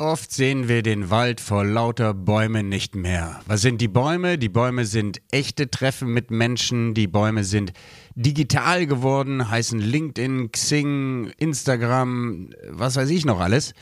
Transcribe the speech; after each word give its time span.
oft 0.00 0.32
sehen 0.32 0.66
wir 0.66 0.82
den 0.82 1.10
Wald 1.10 1.40
vor 1.40 1.62
lauter 1.64 2.14
Bäumen 2.14 2.68
nicht 2.68 2.96
mehr. 2.96 3.40
Was 3.46 3.60
sind 3.60 3.80
die 3.82 3.88
Bäume? 3.88 4.38
Die 4.38 4.48
Bäume 4.48 4.86
sind 4.86 5.20
echte 5.30 5.70
Treffen 5.70 6.08
mit 6.08 6.30
Menschen. 6.30 6.94
Die 6.94 7.06
Bäume 7.06 7.44
sind 7.44 7.72
digital 8.14 8.86
geworden, 8.86 9.50
heißen 9.50 9.78
LinkedIn, 9.78 10.52
Xing, 10.52 11.30
Instagram, 11.36 12.50
was 12.68 12.96
weiß 12.96 13.10
ich 13.10 13.26
noch 13.26 13.40
alles. 13.40 13.74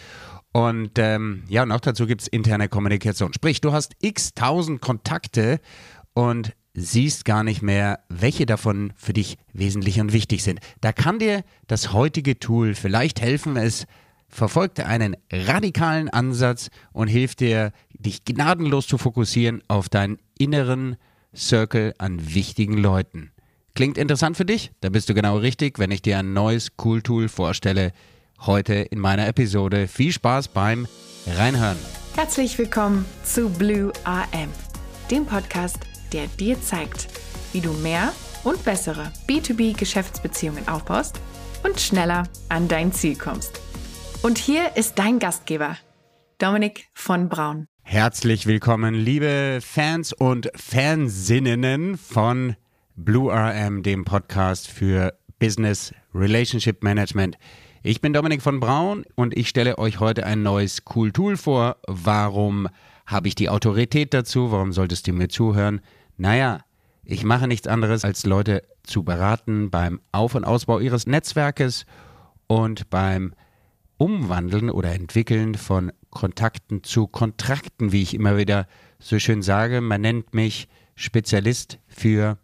Und 0.53 0.99
ähm, 0.99 1.45
ja, 1.49 1.65
auch 1.71 1.81
dazu 1.81 2.07
gibt 2.07 2.23
es 2.23 2.29
interne 2.29 2.69
Kommunikation. 2.69 3.33
Sprich, 3.33 3.61
du 3.61 3.73
hast 3.73 3.93
x 4.01 4.35
tausend 4.35 4.81
Kontakte 4.81 5.61
und 6.15 6.53
siehst 6.75 7.25
gar 7.27 7.45
nicht 7.45 7.63
mehr, 7.63 8.01
welche 8.09 8.45
davon 8.45 8.93
für 8.97 9.13
dich 9.13 9.37
wesentlich 9.53 10.01
und 10.01 10.13
wichtig 10.13 10.43
sind. 10.43 10.59
Da 10.81 10.93
kann 10.93 11.21
dir 11.21 11.45
das 11.69 11.93
heutige 11.93 12.41
Tool 12.41 12.75
vielleicht 12.75 13.21
helfen. 13.21 13.57
Es 13.57 13.87
verfolgt 14.29 14.81
einen 14.81 15.17
radikalen 15.33 16.09
Ansatz 16.09 16.71
und 16.93 17.09
hilft 17.09 17.41
dir, 17.41 17.73
dich 17.93 18.25
gnadenlos 18.25 18.87
zu 18.87 18.99
fokussieren 18.99 19.63
auf 19.69 19.89
deinen 19.89 20.19
inneren 20.39 20.97
Circle 21.35 21.95
an 21.99 22.35
wichtigen 22.35 22.77
Leuten. 22.79 23.33
Klingt 23.75 23.99
interessant 23.99 24.37
für 24.37 24.45
dich? 24.45 24.73
Da 24.81 24.89
bist 24.89 25.09
du 25.09 25.15
genau 25.15 25.37
richtig, 25.39 25.79
wenn 25.79 25.91
ich 25.91 26.03
dir 26.03 26.19
ein 26.19 26.33
neues 26.33 26.73
Cool 26.83 27.03
Tool 27.03 27.29
vorstelle. 27.29 27.93
Heute 28.41 28.75
in 28.75 28.99
meiner 28.99 29.29
Episode. 29.29 29.89
Viel 29.89 30.13
Spaß 30.13 30.49
beim 30.49 30.87
Reinhören. 31.27 31.79
Herzlich 32.17 32.59
willkommen 32.59 33.05
zu 33.23 33.49
Blue 33.49 33.93
AM, 34.05 34.49
dem 35.11 35.27
Podcast, 35.27 35.79
der 36.13 36.27
dir 36.27 36.61
zeigt, 36.61 37.09
wie 37.53 37.61
du 37.61 37.73
mehr 37.75 38.13
und 38.45 38.65
bessere 38.65 39.13
B2B-Geschäftsbeziehungen 39.29 40.67
aufbaust 40.67 41.21
und 41.63 41.81
schneller 41.81 42.25
an 42.49 42.67
dein 42.69 42.93
Ziel 42.93 43.17
kommst. 43.17 43.61
Und 44.21 44.37
hier 44.37 44.77
ist 44.77 44.99
dein 44.99 45.21
Gastgeber, 45.21 45.77
Dominik 46.39 46.89
von 46.93 47.29
Braun. 47.29 47.69
Herzlich 47.83 48.47
willkommen, 48.47 48.95
liebe 48.95 49.61
Fans 49.63 50.13
und 50.13 50.51
Fansinnen 50.57 51.97
von 51.97 52.57
Blue 52.97 53.33
RM, 53.33 53.85
dem 53.85 54.05
Podcast 54.05 54.69
für 54.69 55.17
Business 55.39 55.95
Relationship 56.13 56.83
Management. 56.83 57.39
Ich 57.85 58.01
bin 58.01 58.13
Dominik 58.13 58.43
von 58.43 58.59
Braun 58.59 59.05
und 59.15 59.37
ich 59.37 59.49
stelle 59.49 59.79
euch 59.79 60.01
heute 60.01 60.27
ein 60.27 60.43
neues 60.43 60.83
Cool 60.93 61.13
Tool 61.13 61.37
vor. 61.37 61.77
Warum 61.87 62.69
habe 63.07 63.29
ich 63.29 63.37
die 63.37 63.49
Autorität 63.49 64.13
dazu? 64.13 64.51
Warum 64.51 64.73
solltest 64.73 65.07
du 65.07 65.13
mir 65.13 65.29
zuhören? 65.29 65.81
Naja, 66.17 66.63
ich 67.05 67.23
mache 67.23 67.47
nichts 67.47 67.69
anderes, 67.69 68.05
als 68.05 68.27
Leute 68.27 68.65
zu 68.83 69.05
beraten 69.05 69.71
beim 69.71 70.01
Auf- 70.11 70.35
und 70.35 70.45
Ausbau 70.45 70.81
ihres 70.81 71.07
Netzwerkes 71.07 71.87
und 72.49 72.91
beim 72.91 73.33
Umwandeln 73.99 74.71
oder 74.71 74.95
Entwickeln 74.95 75.55
von 75.55 75.93
Kontakten 76.11 76.83
zu 76.85 77.07
Kontrakten, 77.07 77.93
wie 77.93 78.03
ich 78.03 78.15
immer 78.15 78.37
wieder 78.37 78.67
so 78.99 79.19
schön 79.19 79.43
sage. 79.43 79.81
Man 79.81 80.01
nennt 80.01 80.35
mich 80.35 80.69
Spezialist 80.95 81.79
für 81.87 82.39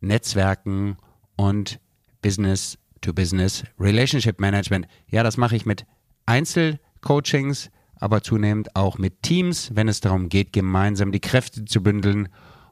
Netzwerken 0.00 0.96
und 1.36 1.80
Business 2.22 2.78
to 3.00 3.12
Business 3.12 3.64
Relationship 3.78 4.40
Management. 4.40 4.86
Ja, 5.08 5.22
das 5.22 5.36
mache 5.36 5.56
ich 5.56 5.66
mit 5.66 5.84
Einzelcoachings, 6.26 7.70
aber 7.96 8.22
zunehmend 8.22 8.76
auch 8.76 8.98
mit 8.98 9.22
Teams, 9.22 9.74
wenn 9.74 9.88
es 9.88 10.00
darum 10.00 10.28
geht, 10.28 10.52
gemeinsam 10.52 11.12
die 11.12 11.20
Kräfte 11.20 11.64
zu 11.64 11.82
bündeln 11.82 12.28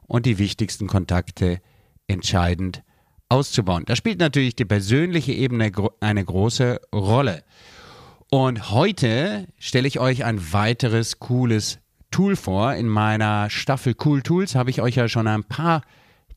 und 0.07 0.25
die 0.25 0.37
wichtigsten 0.37 0.87
Kontakte 0.87 1.61
entscheidend 2.07 2.83
auszubauen. 3.29 3.83
Da 3.85 3.95
spielt 3.95 4.19
natürlich 4.19 4.55
die 4.55 4.65
persönliche 4.65 5.33
Ebene 5.33 5.71
eine 5.99 6.25
große 6.25 6.81
Rolle. 6.93 7.43
Und 8.31 8.69
heute 8.69 9.47
stelle 9.57 9.87
ich 9.87 9.99
euch 9.99 10.23
ein 10.23 10.53
weiteres 10.53 11.17
cooles 11.17 11.79
Tool 12.11 12.35
vor. 12.35 12.75
In 12.75 12.87
meiner 12.87 13.49
Staffel 13.49 13.95
Cool 14.03 14.21
Tools 14.21 14.53
habe 14.53 14.69
ich 14.69 14.81
euch 14.81 14.95
ja 14.95 15.07
schon 15.09 15.27
ein 15.27 15.43
paar 15.43 15.81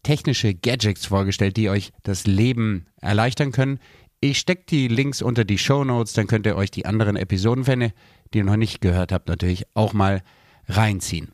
technische 0.02 0.54
Gadgets 0.54 1.04
vorgestellt, 1.04 1.58
die 1.58 1.68
euch 1.68 1.92
das 2.02 2.26
Leben 2.26 2.86
erleichtern 3.02 3.52
können. 3.52 3.78
Ich 4.20 4.38
stecke 4.38 4.64
die 4.70 4.88
Links 4.88 5.20
unter 5.20 5.44
die 5.44 5.58
Show 5.58 5.84
Notes, 5.84 6.14
dann 6.14 6.26
könnt 6.28 6.46
ihr 6.46 6.56
euch 6.56 6.70
die 6.70 6.86
anderen 6.86 7.16
Episoden, 7.16 7.66
wenn 7.66 7.82
ihr 7.82 7.92
die 8.32 8.42
noch 8.42 8.56
nicht 8.56 8.80
gehört 8.80 9.12
habt, 9.12 9.28
natürlich 9.28 9.66
auch 9.74 9.92
mal 9.92 10.22
reinziehen. 10.68 11.32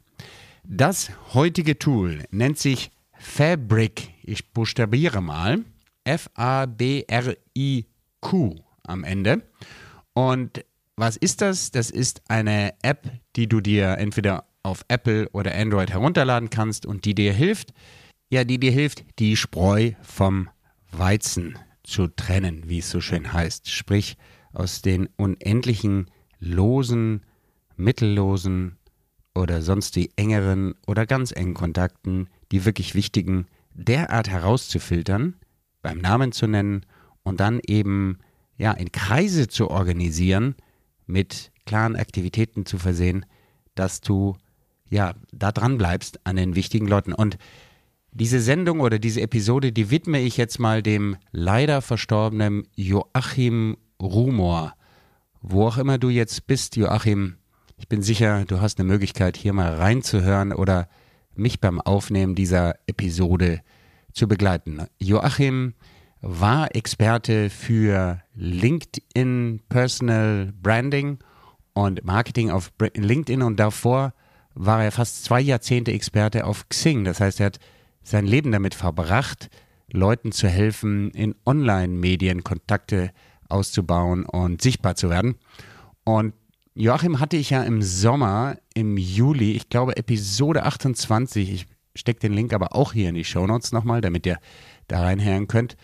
Das 0.65 1.13
heutige 1.35 1.79
Tool 1.79 2.25
nennt 2.31 2.59
sich 2.59 2.91
Fabric. 3.13 4.09
Ich 4.25 4.51
buchstabiere 4.53 5.21
mal. 5.21 5.61
F-A-B-R-I-Q 6.03 7.07
am 8.83 9.05
Ende. 9.05 9.43
Und 10.19 10.65
was 10.97 11.17
ist 11.17 11.43
das? 11.43 11.71
Das 11.71 11.91
ist 11.91 12.23
eine 12.27 12.75
App, 12.83 13.09
die 13.37 13.49
du 13.49 13.61
dir 13.61 13.99
entweder 13.99 14.47
auf 14.65 14.85
Apple 14.89 15.29
oder 15.31 15.55
Android 15.55 15.93
herunterladen 15.93 16.51
kannst 16.51 16.87
und 16.87 17.05
die 17.05 17.15
dir 17.15 17.33
hilft, 17.33 17.73
ja, 18.29 18.43
die 18.43 18.59
dir 18.59 18.73
hilft, 18.73 19.05
die 19.21 19.37
Spreu 19.37 19.93
vom 20.03 20.49
Weizen 20.91 21.57
zu 21.85 22.09
trennen, 22.09 22.65
wie 22.67 22.81
es 22.81 22.91
so 22.91 23.01
schön 23.01 23.33
heißt. 23.33 23.71
Sprich, 23.71 24.17
aus 24.53 24.83
den 24.83 25.09
unendlichen 25.17 26.11
losen, 26.41 27.25
mittellosen 27.77 28.77
oder 29.37 29.63
sonst 29.63 29.95
die 29.95 30.11
engeren 30.17 30.75
oder 30.89 31.07
ganz 31.07 31.31
engen 31.31 31.55
Kontakten, 31.55 32.29
die 32.51 32.65
wirklich 32.65 32.97
wichtigen, 32.97 33.47
derart 33.73 34.29
herauszufiltern, 34.29 35.37
beim 35.81 35.99
Namen 35.99 36.33
zu 36.33 36.49
nennen 36.49 36.85
und 37.23 37.39
dann 37.39 37.61
eben 37.65 38.19
ja, 38.59 38.73
in 38.73 38.93
Kreise 38.93 39.49
zu 39.49 39.71
organisieren, 39.71 40.57
mit 41.07 41.53
klaren 41.65 41.97
Aktivitäten 41.97 42.67
zu 42.67 42.79
versehen, 42.79 43.25
dass 43.75 44.01
du 44.01 44.37
ja 44.91 45.15
da 45.33 45.53
dran 45.53 45.79
bleibst 45.79 46.27
an 46.27 46.37
den 46.37 46.55
wichtigen 46.55 46.87
Leuten. 46.87 47.13
Und 47.13 47.39
diese 48.13 48.41
Sendung 48.41 48.81
oder 48.81 48.99
diese 48.99 49.21
Episode, 49.21 49.73
die 49.73 49.91
widme 49.91 50.21
ich 50.21 50.37
jetzt 50.37 50.59
mal 50.59 50.83
dem 50.83 51.17
leider 51.31 51.83
verstorbenen 51.83 52.67
Joachim 52.75 53.77
Rumor. 54.01 54.75
Wo 55.41 55.67
auch 55.67 55.79
immer 55.79 55.99
du 55.99 56.09
jetzt 56.09 56.47
bist, 56.47 56.77
Joachim, 56.77 57.37
ich 57.77 57.89
bin 57.89 58.03
sicher, 58.03 58.45
du 58.45 58.61
hast 58.61 58.81
eine 58.81 58.89
Möglichkeit, 58.89 59.37
hier 59.37 59.53
mal 59.53 59.75
reinzuhören 59.75 60.53
oder 60.53 60.89
mich 61.37 61.61
beim 61.61 61.81
Aufnehmen 61.81 62.35
dieser 62.35 62.75
Episode 62.89 63.61
zu 64.13 64.27
begleiten. 64.27 64.87
Joachim 64.99 65.75
war 66.21 66.75
Experte 66.75 67.51
für 67.51 68.21
LinkedIn 68.35 69.61
Personal 69.69 70.53
Branding 70.61 71.19
und 71.75 72.05
Marketing 72.05 72.51
auf 72.51 72.73
LinkedIn 72.95 73.43
und 73.43 73.59
davor 73.61 74.13
war 74.55 74.83
er 74.83 74.91
fast 74.91 75.25
zwei 75.25 75.41
Jahrzehnte 75.41 75.93
Experte 75.93 76.45
auf 76.45 76.69
Xing. 76.69 77.05
Das 77.05 77.21
heißt, 77.21 77.41
er 77.41 77.47
hat 77.47 77.61
sein 78.03 78.27
Leben 78.27 78.51
damit 78.51 78.75
verbracht, 78.75 79.49
Leuten 79.93 80.33
zu 80.33 80.49
helfen, 80.49 81.11
in 81.13 81.35
Online-Medien 81.47 82.43
Kontakte 82.43 83.13
auszubauen 83.49 84.25
und 84.27 84.61
sichtbar 84.61 84.97
zu 84.97 85.11
werden. 85.11 85.37
Und 86.05 86.35
Joachim 86.75 87.21
hatte 87.21 87.37
ich 87.37 87.51
ja 87.51 87.63
im 87.63 87.83
Sommer, 87.83 88.57
im 88.75 88.97
Juli, 88.97 89.53
ich 89.53 89.69
glaube 89.69 89.97
Episode 89.97 90.65
28, 90.65 91.53
ich 91.53 91.67
stecke 91.95 92.21
den 92.21 92.33
Link 92.33 92.53
aber 92.53 92.75
auch 92.75 92.93
hier 92.93 93.09
in 93.09 93.15
die 93.15 93.25
Shownotes 93.25 93.73
nochmal, 93.73 94.01
damit 94.01 94.27
ihr 94.27 94.39
da 94.87 95.03
reinhören 95.03 95.49
könnt, 95.49 95.77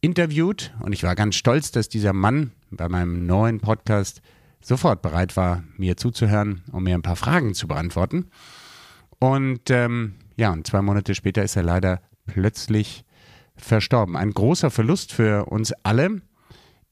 interviewt 0.00 0.72
und 0.80 0.92
ich 0.92 1.02
war 1.02 1.14
ganz 1.14 1.34
stolz, 1.34 1.70
dass 1.70 1.88
dieser 1.88 2.12
Mann 2.12 2.52
bei 2.70 2.88
meinem 2.88 3.26
neuen 3.26 3.60
Podcast 3.60 4.22
sofort 4.60 5.02
bereit 5.02 5.36
war, 5.36 5.64
mir 5.76 5.96
zuzuhören 5.96 6.62
und 6.72 6.84
mir 6.84 6.94
ein 6.94 7.02
paar 7.02 7.16
Fragen 7.16 7.54
zu 7.54 7.68
beantworten. 7.68 8.30
Und 9.18 9.70
ähm, 9.70 10.14
ja, 10.36 10.52
und 10.52 10.66
zwei 10.66 10.82
Monate 10.82 11.14
später 11.14 11.42
ist 11.42 11.56
er 11.56 11.62
leider 11.62 12.00
plötzlich 12.26 13.04
verstorben. 13.56 14.16
Ein 14.16 14.32
großer 14.32 14.70
Verlust 14.70 15.12
für 15.12 15.46
uns 15.46 15.72
alle. 15.82 16.22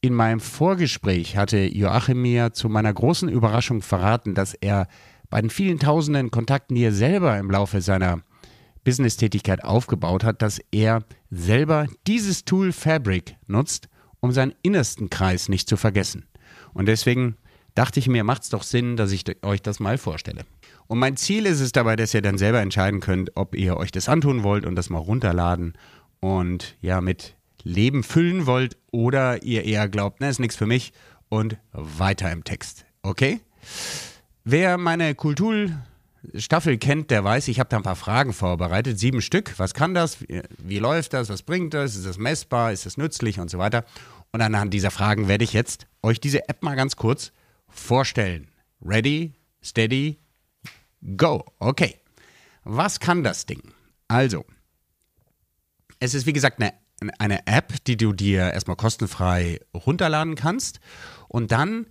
In 0.00 0.15
meinem 0.15 0.41
Vorgespräch 0.41 1.37
hatte 1.37 1.59
Joachim 1.59 2.22
mir 2.22 2.53
zu 2.53 2.69
meiner 2.69 2.93
großen 2.93 3.28
Überraschung 3.28 3.83
verraten, 3.83 4.34
dass 4.34 4.55
er 4.55 4.89
bei 5.31 5.41
den 5.41 5.51
vielen 5.51 5.78
tausenden 5.78 6.31
Kontakten, 6.31 6.75
die 6.75 6.84
er 6.84 6.92
selber 6.92 7.39
im 7.39 7.51
Laufe 7.51 7.81
seiner 7.81 8.22
Business-Tätigkeit 8.86 9.65
aufgebaut 9.65 10.22
hat, 10.22 10.42
dass 10.42 10.60
er 10.71 11.03
selber 11.28 11.88
dieses 12.06 12.44
Tool 12.44 12.71
Fabric 12.71 13.34
nutzt, 13.48 13.88
um 14.21 14.30
seinen 14.30 14.54
innersten 14.62 15.10
Kreis 15.10 15.48
nicht 15.48 15.68
zu 15.68 15.77
vergessen. 15.77 16.24
Und 16.72 16.86
deswegen 16.86 17.36
dachte 17.74 17.98
ich 17.98 18.06
mir, 18.06 18.22
macht 18.22 18.44
es 18.44 18.50
doch 18.50 18.62
Sinn, 18.62 18.97
dass 18.97 19.10
ich 19.10 19.24
euch 19.42 19.60
das 19.60 19.80
mal 19.80 19.98
vorstelle. 19.98 20.44
Und 20.86 21.00
mein 21.00 21.16
Ziel 21.16 21.47
ist 21.47 21.60
es 21.60 21.72
dabei, 21.72 21.97
dass 21.97 22.15
ihr 22.15 22.22
dann 22.22 22.38
selber 22.38 22.60
entscheiden 22.60 23.00
könnt, 23.00 23.33
ob 23.34 23.56
ihr 23.56 23.77
euch 23.77 23.91
das 23.91 24.09
antun 24.09 24.44
wollt 24.44 24.65
und 24.65 24.77
das 24.77 24.88
mal 24.88 24.98
runterladen 24.98 25.72
und 26.21 26.77
ja 26.80 27.00
mit 27.00 27.34
Leben 27.65 28.04
füllen 28.04 28.47
wollt 28.47 28.77
oder 28.92 29.42
ihr 29.42 29.65
eher 29.65 29.88
glaubt, 29.88 30.18
na, 30.21 30.28
ist 30.28 30.38
nichts 30.38 30.54
für 30.54 30.66
mich 30.66 30.92
und 31.28 31.59
weiter 31.72 32.30
im 32.30 32.44
Text. 32.44 32.86
Okay? 33.03 33.41
Wer 34.44 34.78
meine 34.78 35.16
Kultur 35.16 35.71
Staffel 36.34 36.78
kennt, 36.78 37.11
der 37.11 37.25
weiß, 37.25 37.49
ich 37.49 37.61
habe 37.61 37.69
da 37.69 37.77
ein 37.77 37.83
paar 37.83 37.97
Fragen 37.97 38.33
vorbereitet, 38.33 38.99
sieben 38.99 39.21
Stück. 39.23 39.59
Was 39.59 39.75
kann 39.75 39.95
das? 39.95 40.21
Wie, 40.21 40.43
wie 40.59 40.78
läuft 40.78 41.13
das? 41.13 41.28
Was 41.28 41.43
bringt 41.43 41.75
das? 41.75 41.97
Ist 41.97 42.07
das 42.07 42.19
messbar? 42.19 42.73
Ist 42.73 42.87
das 42.87 42.97
nützlich 42.97 43.39
und 43.39 43.51
so 43.51 43.59
weiter? 43.59 43.84
Und 44.33 44.41
anhand 44.41 44.75
dieser 44.75 44.91
Fragen 44.91 45.28
werde 45.28 45.45
ich 45.45 45.53
jetzt 45.53 45.87
euch 46.03 46.21
diese 46.21 46.49
App 46.49 46.63
mal 46.63 46.77
ganz 46.77 46.97
kurz 46.97 47.33
vorstellen. 47.69 48.49
Ready, 48.84 49.34
steady, 49.63 50.19
go. 51.17 51.45
Okay. 51.59 51.97
Was 52.65 53.01
kann 53.01 53.22
das 53.22 53.47
Ding? 53.47 53.63
Also, 54.09 54.45
es 56.01 56.15
ist 56.15 56.27
wie 56.27 56.33
gesagt 56.33 56.61
eine, 56.61 56.75
eine 57.19 57.47
App, 57.47 57.84
die 57.87 57.97
du 57.97 58.13
dir 58.13 58.53
erstmal 58.53 58.77
kostenfrei 58.77 59.61
runterladen 59.72 60.34
kannst. 60.34 60.81
Und 61.29 61.53
dann 61.53 61.87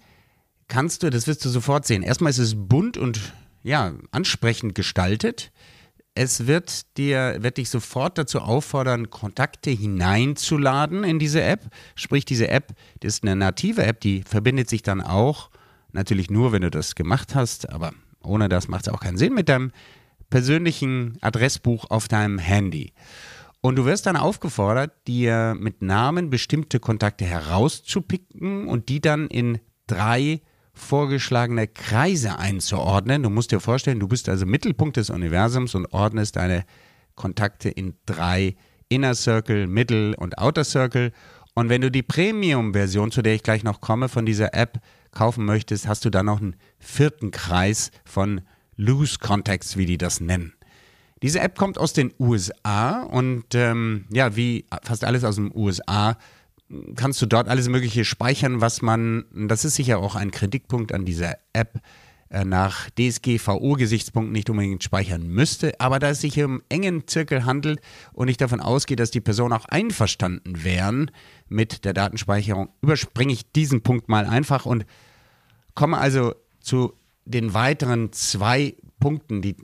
kannst 0.67 1.03
du, 1.03 1.09
das 1.09 1.27
wirst 1.27 1.45
du 1.45 1.49
sofort 1.49 1.85
sehen, 1.85 2.03
erstmal 2.03 2.31
ist 2.31 2.39
es 2.39 2.55
bunt 2.55 2.97
und 2.97 3.33
ja, 3.65 3.93
ansprechend 4.11 4.75
gestaltet. 4.75 5.51
Es 6.13 6.45
wird 6.47 6.97
dir, 6.97 7.37
wird 7.39 7.57
dich 7.57 7.69
sofort 7.69 8.17
dazu 8.17 8.39
auffordern, 8.39 9.09
Kontakte 9.09 9.71
hineinzuladen 9.71 11.03
in 11.03 11.19
diese 11.19 11.41
App. 11.41 11.65
Sprich, 11.95 12.25
diese 12.25 12.47
App, 12.47 12.73
ist 13.01 13.23
eine 13.23 13.35
native 13.35 13.83
App, 13.83 13.99
die 13.99 14.23
verbindet 14.23 14.69
sich 14.69 14.83
dann 14.83 15.01
auch, 15.01 15.49
natürlich 15.91 16.29
nur, 16.29 16.51
wenn 16.51 16.61
du 16.61 16.69
das 16.69 16.95
gemacht 16.95 17.35
hast, 17.35 17.69
aber 17.69 17.91
ohne 18.23 18.49
das 18.49 18.67
macht 18.67 18.87
es 18.87 18.93
auch 18.93 18.99
keinen 18.99 19.17
Sinn 19.17 19.33
mit 19.33 19.49
deinem 19.49 19.71
persönlichen 20.29 21.17
Adressbuch 21.21 21.89
auf 21.89 22.07
deinem 22.07 22.37
Handy. 22.37 22.93
Und 23.61 23.77
du 23.77 23.85
wirst 23.85 24.05
dann 24.05 24.15
aufgefordert, 24.15 25.07
dir 25.07 25.55
mit 25.59 25.81
Namen 25.81 26.29
bestimmte 26.29 26.79
Kontakte 26.79 27.25
herauszupicken 27.25 28.67
und 28.67 28.89
die 28.89 29.01
dann 29.01 29.27
in 29.27 29.59
drei 29.87 30.41
vorgeschlagene 30.75 31.67
Kreise 31.67 32.37
einzuordnen. 32.37 33.23
Du 33.23 33.29
musst 33.29 33.51
dir 33.51 33.59
vorstellen, 33.59 33.99
du 33.99 34.07
bist 34.07 34.29
also 34.29 34.45
Mittelpunkt 34.45 34.97
des 34.97 35.09
Universums 35.09 35.73
und 35.73 35.87
ordnest 35.93 36.35
deine 36.35 36.65
Kontakte 37.15 37.69
in 37.69 37.95
drei 38.05 38.55
Inner 38.89 39.15
Circle, 39.15 39.67
Middle 39.67 40.15
und 40.17 40.37
Outer 40.37 40.63
Circle. 40.63 41.11
Und 41.53 41.69
wenn 41.69 41.81
du 41.81 41.89
die 41.89 42.03
Premium-Version, 42.03 43.11
zu 43.11 43.21
der 43.21 43.33
ich 43.33 43.43
gleich 43.43 43.63
noch 43.63 43.81
komme, 43.81 44.09
von 44.09 44.25
dieser 44.25 44.53
App 44.53 44.79
kaufen 45.11 45.45
möchtest, 45.45 45.87
hast 45.87 46.05
du 46.05 46.09
dann 46.09 46.25
noch 46.25 46.41
einen 46.41 46.57
vierten 46.77 47.31
Kreis 47.31 47.91
von 48.03 48.41
Loose 48.75 49.17
Contacts, 49.19 49.77
wie 49.77 49.85
die 49.85 49.97
das 49.97 50.19
nennen. 50.19 50.53
Diese 51.23 51.39
App 51.39 51.57
kommt 51.57 51.77
aus 51.77 51.93
den 51.93 52.13
USA 52.19 53.03
und 53.03 53.55
ähm, 53.55 54.05
ja, 54.11 54.35
wie 54.35 54.65
fast 54.83 55.05
alles 55.05 55.23
aus 55.23 55.37
den 55.37 55.49
USA 55.55 56.17
kannst 56.95 57.21
du 57.21 57.25
dort 57.25 57.47
alles 57.47 57.69
Mögliche 57.69 58.05
speichern, 58.05 58.61
was 58.61 58.81
man, 58.81 59.25
das 59.31 59.65
ist 59.65 59.75
sicher 59.75 59.99
auch 59.99 60.15
ein 60.15 60.31
Kritikpunkt 60.31 60.93
an 60.93 61.05
dieser 61.05 61.37
App, 61.53 61.79
äh, 62.29 62.43
nach 62.43 62.89
DSGVO-Gesichtspunkten 62.91 64.31
nicht 64.31 64.49
unbedingt 64.49 64.83
speichern 64.83 65.27
müsste, 65.27 65.79
aber 65.79 65.99
da 65.99 66.09
es 66.09 66.21
sich 66.21 66.33
hier 66.33 66.45
um 66.45 66.63
engen 66.69 67.07
Zirkel 67.07 67.45
handelt 67.45 67.79
und 68.13 68.29
ich 68.29 68.37
davon 68.37 68.61
ausgehe, 68.61 68.97
dass 68.97 69.11
die 69.11 69.21
Personen 69.21 69.53
auch 69.53 69.65
einverstanden 69.65 70.63
wären 70.63 71.11
mit 71.47 71.85
der 71.85 71.93
Datenspeicherung, 71.93 72.69
überspringe 72.81 73.31
ich 73.31 73.51
diesen 73.51 73.83
Punkt 73.83 74.09
mal 74.09 74.25
einfach 74.25 74.65
und 74.65 74.85
komme 75.75 75.99
also 75.99 76.33
zu 76.61 76.93
den 77.25 77.53
weiteren 77.53 78.11
zwei 78.11 78.75
Punkten, 78.99 79.43
die 79.43 79.55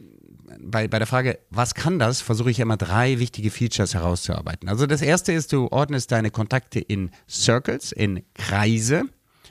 bei, 0.59 0.87
bei 0.87 0.97
der 0.97 1.07
Frage, 1.07 1.39
was 1.49 1.75
kann 1.75 1.99
das, 1.99 2.21
versuche 2.21 2.51
ich 2.51 2.59
immer 2.59 2.77
drei 2.77 3.19
wichtige 3.19 3.51
Features 3.51 3.93
herauszuarbeiten. 3.93 4.69
Also 4.69 4.85
das 4.85 5.01
erste 5.01 5.31
ist, 5.33 5.53
du 5.53 5.67
ordnest 5.69 6.11
deine 6.11 6.31
Kontakte 6.31 6.79
in 6.79 7.11
Circles, 7.29 7.91
in 7.91 8.23
Kreise 8.33 9.03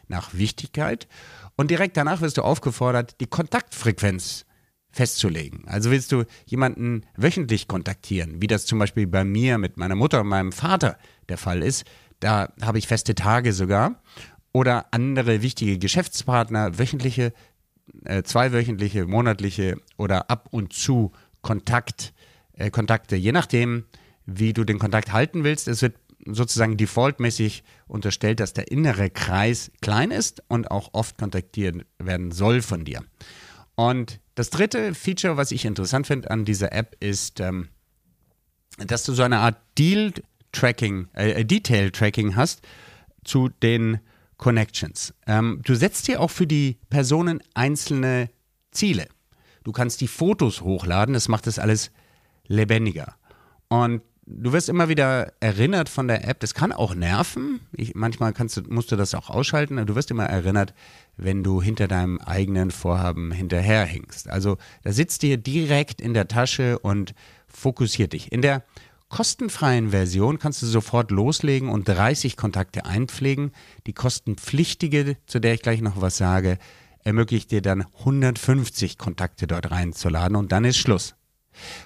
nach 0.09 0.35
Wichtigkeit 0.35 1.09
und 1.57 1.71
direkt 1.71 1.97
danach 1.97 2.21
wirst 2.21 2.39
du 2.39 2.43
aufgefordert, 2.43 3.21
die 3.21 3.27
Kontaktfrequenz 3.27 4.47
festzulegen. 4.91 5.65
Also 5.67 5.91
willst 5.91 6.13
du 6.13 6.25
jemanden 6.47 7.07
wöchentlich 7.17 7.69
kontaktieren, 7.69 8.43
wie 8.43 8.47
das 8.47 8.67
zum 8.67 8.79
Beispiel 8.79 9.07
bei 9.07 9.25
mir 9.25 9.59
mit 9.59 9.77
meiner 9.77 9.95
Mutter 9.95 10.21
und 10.21 10.27
meinem 10.27 10.53
Vater 10.53 10.99
der 11.29 11.39
Fall 11.39 11.63
ist. 11.63 11.85
Da 12.19 12.53
habe 12.61 12.79
ich 12.79 12.87
feste 12.87 13.15
Tage 13.15 13.53
sogar. 13.53 14.03
Oder 14.53 14.87
andere 14.91 15.43
wichtige 15.43 15.79
Geschäftspartner, 15.79 16.79
wöchentliche 16.79 17.33
äh, 18.05 18.23
zweiwöchentliche, 18.23 19.07
monatliche 19.07 19.81
oder 19.97 20.31
ab 20.31 20.49
und 20.51 20.73
zu 20.73 21.13
Kontakt, 21.43 22.13
äh, 22.53 22.71
Kontakte, 22.71 23.17
je 23.17 23.33
nachdem, 23.33 23.85
wie 24.27 24.53
du 24.53 24.65
den 24.65 24.79
Kontakt 24.79 25.13
halten 25.13 25.45
willst. 25.45 25.69
Es 25.69 25.83
wird 25.83 25.97
sozusagen 26.27 26.77
defaultmäßig 26.77 27.65
unterstellt, 27.87 28.41
dass 28.41 28.53
der 28.53 28.71
innere 28.71 29.11
Kreis 29.11 29.71
klein 29.81 30.11
ist 30.11 30.43
und 30.49 30.71
auch 30.71 30.91
oft 30.93 31.19
kontaktiert 31.19 31.87
werden 31.99 32.31
soll 32.31 32.63
von 32.63 32.85
dir. 32.85 33.03
Und 33.75 34.21
das 34.35 34.51
dritte 34.51 34.95
Feature, 34.95 35.37
was 35.37 35.51
ich 35.51 35.65
interessant 35.65 36.07
finde 36.07 36.31
an 36.31 36.45
dieser 36.45 36.73
App, 36.73 36.97
ist, 37.01 37.41
ähm, 37.41 37.69
dass 38.79 39.05
du 39.05 39.13
so 39.13 39.23
eine 39.23 39.39
Art 39.39 39.59
Deal-Tracking, 39.79 41.09
äh, 41.15 41.45
Detail-Tracking 41.45 42.37
hast 42.37 42.63
zu 43.25 43.49
den 43.49 44.01
Connections. 44.41 45.15
Ähm, 45.27 45.61
du 45.65 45.75
setzt 45.75 46.09
dir 46.09 46.21
auch 46.21 46.31
für 46.31 46.47
die 46.47 46.79
Personen 46.89 47.41
einzelne 47.55 48.31
Ziele. 48.73 49.07
Du 49.65 49.73
kannst 49.73 50.01
die 50.01 50.09
Fotos 50.09 50.63
hochladen, 50.63 51.13
das 51.13 51.29
macht 51.29 51.47
das 51.47 51.59
alles 51.59 51.91
lebendiger. 52.47 53.17
Und 53.69 54.01
du 54.25 54.53
wirst 54.53 54.71
immer 54.71 54.89
wieder 54.89 55.35
erinnert 55.41 55.91
von 55.91 56.09
der 56.09 56.27
App, 56.27 56.41
das 56.41 56.55
kann 56.55 56.73
auch 56.73 56.95
nerven. 56.95 57.61
Ich, 57.73 57.95
manchmal 57.95 58.33
du, 58.33 58.63
musst 58.69 58.91
du 58.91 58.97
das 58.97 59.15
auch 59.15 59.29
ausschalten, 59.29 59.85
du 59.85 59.95
wirst 59.95 60.11
immer 60.11 60.25
erinnert, 60.25 60.73
wenn 61.19 61.45
du 61.45 61.61
hinter 61.61 61.87
deinem 61.87 62.19
eigenen 62.19 62.71
Vorhaben 62.71 63.33
hinterherhinkst. 63.33 64.31
Also 64.31 64.57
da 64.83 64.93
sitzt 64.93 65.21
dir 65.21 65.37
direkt 65.37 66.01
in 66.01 66.15
der 66.15 66.29
Tasche 66.29 66.79
und 66.79 67.15
fokussiert 67.47 68.15
dich. 68.15 68.33
In 68.33 68.41
der 68.41 68.65
kostenfreien 69.11 69.91
Version 69.91 70.39
kannst 70.39 70.63
du 70.63 70.67
sofort 70.67 71.11
loslegen 71.11 71.69
und 71.69 71.87
30 71.87 72.37
Kontakte 72.37 72.87
einpflegen. 72.87 73.53
Die 73.87 73.93
kostenpflichtige, 73.93 75.17
zu 75.27 75.41
der 75.41 75.55
ich 75.55 75.63
gleich 75.63 75.83
noch 75.83 76.01
was 76.01 76.17
sage, 76.17 76.59
ermöglicht 77.05 77.51
dir 77.51 77.61
dann 77.61 77.85
150 77.99 78.97
Kontakte 78.97 79.47
dort 79.47 79.71
reinzuladen 79.71 80.37
und 80.37 80.53
dann 80.53 80.65
ist 80.65 80.79
Schluss. 80.79 81.15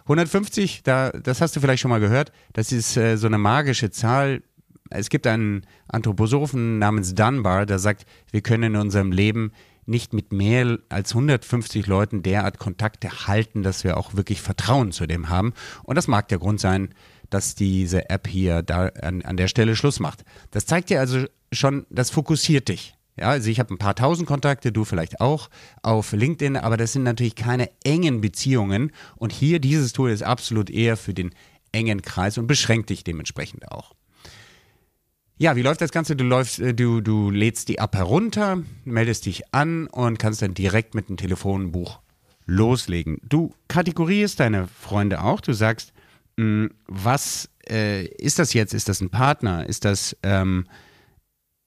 150, 0.02 0.82
da, 0.82 1.10
das 1.10 1.40
hast 1.40 1.56
du 1.56 1.60
vielleicht 1.60 1.80
schon 1.80 1.90
mal 1.90 2.00
gehört, 2.00 2.30
das 2.52 2.70
ist 2.70 2.96
äh, 2.96 3.16
so 3.16 3.26
eine 3.26 3.38
magische 3.38 3.90
Zahl. 3.90 4.42
Es 4.90 5.08
gibt 5.08 5.26
einen 5.26 5.66
Anthroposophen 5.88 6.78
namens 6.78 7.14
Dunbar, 7.14 7.64
der 7.64 7.78
sagt, 7.78 8.04
wir 8.30 8.42
können 8.42 8.74
in 8.74 8.80
unserem 8.80 9.10
Leben 9.10 9.52
nicht 9.86 10.12
mit 10.12 10.32
mehr 10.32 10.78
als 10.88 11.12
150 11.12 11.86
Leuten 11.86 12.22
derart 12.22 12.58
Kontakte 12.58 13.26
halten, 13.26 13.62
dass 13.62 13.84
wir 13.84 13.96
auch 13.96 14.14
wirklich 14.14 14.40
Vertrauen 14.40 14.92
zu 14.92 15.06
dem 15.06 15.28
haben. 15.28 15.52
Und 15.82 15.96
das 15.96 16.08
mag 16.08 16.28
der 16.28 16.38
Grund 16.38 16.60
sein, 16.60 16.90
dass 17.30 17.54
diese 17.54 18.10
App 18.10 18.26
hier 18.26 18.62
da 18.62 18.86
an, 18.86 19.22
an 19.22 19.36
der 19.36 19.48
Stelle 19.48 19.76
Schluss 19.76 20.00
macht. 20.00 20.24
Das 20.50 20.66
zeigt 20.66 20.90
dir 20.90 21.00
also 21.00 21.24
schon, 21.52 21.86
das 21.90 22.10
fokussiert 22.10 22.68
dich. 22.68 22.94
Ja, 23.16 23.28
also 23.28 23.48
ich 23.48 23.60
habe 23.60 23.72
ein 23.72 23.78
paar 23.78 23.94
tausend 23.94 24.26
Kontakte, 24.26 24.72
du 24.72 24.84
vielleicht 24.84 25.20
auch 25.20 25.48
auf 25.82 26.12
LinkedIn, 26.12 26.56
aber 26.56 26.76
das 26.76 26.92
sind 26.92 27.04
natürlich 27.04 27.36
keine 27.36 27.70
engen 27.84 28.20
Beziehungen. 28.20 28.90
Und 29.16 29.32
hier 29.32 29.60
dieses 29.60 29.92
Tool 29.92 30.10
ist 30.10 30.22
absolut 30.22 30.68
eher 30.68 30.96
für 30.96 31.14
den 31.14 31.30
engen 31.70 32.02
Kreis 32.02 32.38
und 32.38 32.46
beschränkt 32.46 32.90
dich 32.90 33.04
dementsprechend 33.04 33.70
auch. 33.70 33.94
Ja, 35.36 35.56
wie 35.56 35.62
läuft 35.62 35.80
das 35.80 35.90
Ganze? 35.90 36.14
Du 36.14 36.24
läufst, 36.24 36.60
äh, 36.60 36.74
du, 36.74 37.00
du 37.00 37.30
lädst 37.30 37.68
die 37.68 37.78
App 37.78 37.94
herunter, 37.94 38.62
meldest 38.84 39.26
dich 39.26 39.42
an 39.52 39.88
und 39.88 40.18
kannst 40.18 40.42
dann 40.42 40.54
direkt 40.54 40.94
mit 40.94 41.08
dem 41.08 41.16
Telefonbuch 41.16 42.00
loslegen. 42.46 43.18
Du 43.22 43.52
kategorierst 43.68 44.38
deine 44.38 44.68
Freunde 44.68 45.22
auch. 45.22 45.40
Du 45.40 45.52
sagst, 45.52 45.92
was 46.36 47.48
äh, 47.68 48.06
ist 48.06 48.38
das 48.38 48.52
jetzt? 48.52 48.74
Ist 48.74 48.88
das 48.88 49.00
ein 49.00 49.10
Partner? 49.10 49.66
Ist 49.66 49.84
das, 49.84 50.16
ähm, 50.22 50.66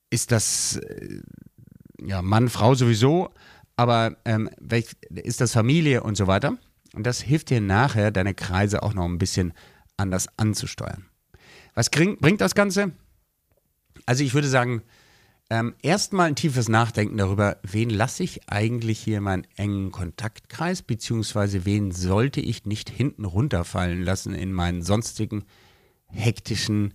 ist 0.09 0.31
das 0.31 0.77
äh, 0.77 1.21
ja, 2.01 2.21
Mann, 2.21 2.49
Frau 2.49 2.75
sowieso? 2.75 3.33
Aber 3.75 4.17
ähm, 4.25 4.49
welch, 4.59 4.95
ist 5.09 5.41
das 5.41 5.53
Familie 5.53 6.03
und 6.03 6.17
so 6.17 6.27
weiter? 6.27 6.57
Und 6.93 7.05
das 7.05 7.21
hilft 7.21 7.49
dir 7.49 7.61
nachher, 7.61 8.11
deine 8.11 8.33
Kreise 8.33 8.81
auch 8.83 8.93
noch 8.93 9.05
ein 9.05 9.19
bisschen 9.19 9.53
anders 9.97 10.27
anzusteuern. 10.37 11.05
Was 11.73 11.89
bringt 11.89 12.41
das 12.41 12.55
Ganze? 12.55 12.91
Also 14.05 14.23
ich 14.23 14.33
würde 14.33 14.47
sagen, 14.47 14.81
ähm, 15.49 15.75
erstmal 15.81 16.27
ein 16.27 16.35
tiefes 16.35 16.67
Nachdenken 16.67 17.17
darüber, 17.17 17.57
wen 17.63 17.89
lasse 17.89 18.23
ich 18.23 18.49
eigentlich 18.49 18.99
hier 18.99 19.21
meinen 19.21 19.47
engen 19.55 19.91
Kontaktkreis, 19.91 20.81
beziehungsweise 20.81 21.65
wen 21.65 21.91
sollte 21.91 22.41
ich 22.41 22.65
nicht 22.65 22.89
hinten 22.89 23.23
runterfallen 23.23 24.03
lassen 24.03 24.33
in 24.33 24.51
meinen 24.51 24.81
sonstigen 24.81 25.45
hektischen 26.07 26.93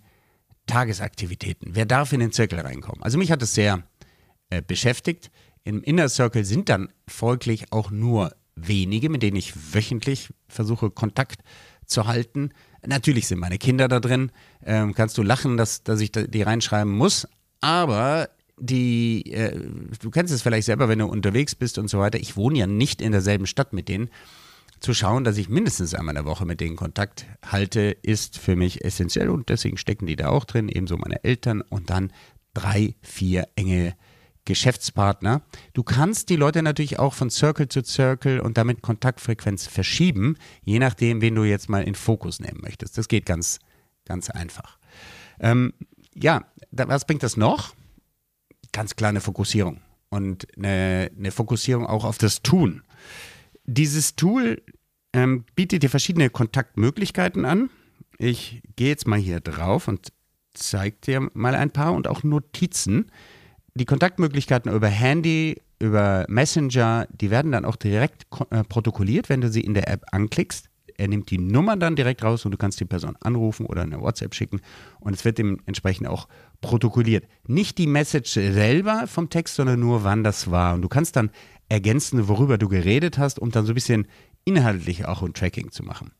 Tagesaktivitäten. 0.66 1.74
Wer 1.74 1.86
darf 1.86 2.12
in 2.12 2.20
den 2.20 2.32
Zirkel 2.32 2.60
reinkommen? 2.60 3.02
Also 3.02 3.18
mich 3.18 3.32
hat 3.32 3.42
es 3.42 3.54
sehr 3.54 3.82
äh, 4.50 4.60
beschäftigt. 4.60 5.30
Im 5.64 5.82
Inner 5.82 6.08
Circle 6.08 6.44
sind 6.44 6.68
dann 6.68 6.88
folglich 7.08 7.72
auch 7.72 7.90
nur 7.90 8.34
wenige, 8.54 9.08
mit 9.08 9.22
denen 9.22 9.36
ich 9.36 9.74
wöchentlich 9.74 10.28
versuche, 10.48 10.90
Kontakt 10.90 11.40
zu 11.86 12.06
halten. 12.06 12.50
Natürlich 12.86 13.28
sind 13.28 13.38
meine 13.38 13.58
Kinder 13.58 13.88
da 13.88 13.98
drin. 13.98 14.30
Ähm, 14.64 14.94
kannst 14.94 15.16
du 15.16 15.22
lachen, 15.22 15.56
dass, 15.56 15.82
dass 15.84 16.00
ich 16.00 16.12
die 16.12 16.42
reinschreiben 16.42 16.92
muss. 16.92 17.26
Aber 17.60 18.28
die, 18.62 19.32
äh, 19.32 19.58
du 20.00 20.10
kennst 20.10 20.32
es 20.32 20.42
vielleicht 20.42 20.66
selber, 20.66 20.88
wenn 20.88 21.00
du 21.00 21.06
unterwegs 21.06 21.56
bist 21.56 21.78
und 21.78 21.88
so 21.88 21.98
weiter. 21.98 22.20
Ich 22.20 22.36
wohne 22.36 22.58
ja 22.58 22.66
nicht 22.68 23.02
in 23.02 23.10
derselben 23.10 23.46
Stadt 23.46 23.72
mit 23.72 23.88
denen. 23.88 24.08
Zu 24.78 24.94
schauen, 24.94 25.24
dass 25.24 25.36
ich 25.36 25.48
mindestens 25.48 25.94
einmal 25.94 26.16
in 26.16 26.22
der 26.22 26.30
Woche 26.30 26.44
mit 26.44 26.60
denen 26.60 26.76
Kontakt 26.76 27.26
halte, 27.44 27.96
ist 28.02 28.38
für 28.38 28.56
mich 28.56 28.84
essentiell 28.84 29.30
und 29.30 29.48
deswegen 29.48 29.76
stecken 29.76 30.06
die 30.06 30.16
da 30.16 30.28
auch 30.28 30.44
drin, 30.44 30.68
ebenso 30.68 30.96
meine 30.96 31.22
Eltern 31.24 31.60
und 31.60 31.90
dann 31.90 32.12
drei, 32.54 32.94
vier 33.02 33.48
enge 33.56 33.94
Geschäftspartner. 34.44 35.42
Du 35.72 35.82
kannst 35.82 36.28
die 36.30 36.36
Leute 36.36 36.62
natürlich 36.62 36.98
auch 36.98 37.14
von 37.14 37.30
Circle 37.30 37.68
zu 37.68 37.82
Circle 37.82 38.40
und 38.40 38.58
damit 38.58 38.82
Kontaktfrequenz 38.82 39.66
verschieben, 39.66 40.36
je 40.64 40.78
nachdem, 40.78 41.20
wen 41.20 41.34
du 41.34 41.44
jetzt 41.44 41.68
mal 41.68 41.84
in 41.84 41.94
Fokus 41.94 42.40
nehmen 42.40 42.60
möchtest. 42.60 42.98
Das 42.98 43.08
geht 43.08 43.26
ganz, 43.26 43.60
ganz 44.04 44.30
einfach. 44.30 44.78
Ähm, 45.38 45.74
ja, 46.14 46.44
was 46.70 47.06
bringt 47.06 47.22
das 47.22 47.36
noch? 47.36 47.74
Ganz 48.72 48.96
klar 48.96 49.10
eine 49.10 49.20
Fokussierung 49.20 49.80
und 50.08 50.46
eine, 50.56 51.10
eine 51.16 51.30
Fokussierung 51.30 51.86
auch 51.86 52.04
auf 52.04 52.18
das 52.18 52.42
Tun. 52.42 52.82
Dieses 53.64 54.16
Tool 54.16 54.62
ähm, 55.12 55.44
bietet 55.54 55.82
dir 55.82 55.90
verschiedene 55.90 56.30
Kontaktmöglichkeiten 56.30 57.44
an. 57.44 57.70
Ich 58.18 58.62
gehe 58.76 58.88
jetzt 58.88 59.06
mal 59.06 59.18
hier 59.18 59.40
drauf 59.40 59.88
und 59.88 60.12
zeige 60.54 60.96
dir 61.04 61.30
mal 61.34 61.54
ein 61.54 61.70
paar 61.70 61.92
und 61.92 62.08
auch 62.08 62.22
Notizen. 62.22 63.10
Die 63.74 63.84
Kontaktmöglichkeiten 63.84 64.72
über 64.72 64.88
Handy, 64.88 65.60
über 65.78 66.26
Messenger, 66.28 67.06
die 67.10 67.30
werden 67.30 67.52
dann 67.52 67.64
auch 67.64 67.76
direkt 67.76 68.26
äh, 68.50 68.62
protokolliert, 68.64 69.28
wenn 69.28 69.40
du 69.40 69.50
sie 69.50 69.62
in 69.62 69.74
der 69.74 69.88
App 69.88 70.04
anklickst. 70.12 70.68
Er 70.96 71.08
nimmt 71.08 71.30
die 71.30 71.38
Nummer 71.38 71.76
dann 71.76 71.96
direkt 71.96 72.22
raus 72.22 72.44
und 72.44 72.52
du 72.52 72.58
kannst 72.58 72.80
die 72.80 72.84
Person 72.84 73.16
anrufen 73.20 73.66
oder 73.66 73.82
eine 73.82 74.00
WhatsApp 74.00 74.34
schicken 74.34 74.60
und 75.00 75.14
es 75.14 75.24
wird 75.24 75.38
dementsprechend 75.38 76.08
auch 76.08 76.28
protokolliert. 76.60 77.26
Nicht 77.46 77.78
die 77.78 77.86
Message 77.86 78.32
selber 78.32 79.06
vom 79.06 79.30
Text, 79.30 79.56
sondern 79.56 79.80
nur 79.80 80.04
wann 80.04 80.24
das 80.24 80.50
war. 80.50 80.74
Und 80.74 80.82
du 80.82 80.88
kannst 80.88 81.16
dann 81.16 81.30
ergänzen, 81.68 82.28
worüber 82.28 82.58
du 82.58 82.68
geredet 82.68 83.18
hast, 83.18 83.38
um 83.38 83.50
dann 83.50 83.64
so 83.66 83.72
ein 83.72 83.74
bisschen 83.74 84.06
inhaltlich 84.44 85.06
auch 85.06 85.22
ein 85.22 85.32
Tracking 85.34 85.70
zu 85.70 85.82
machen. 85.82 86.12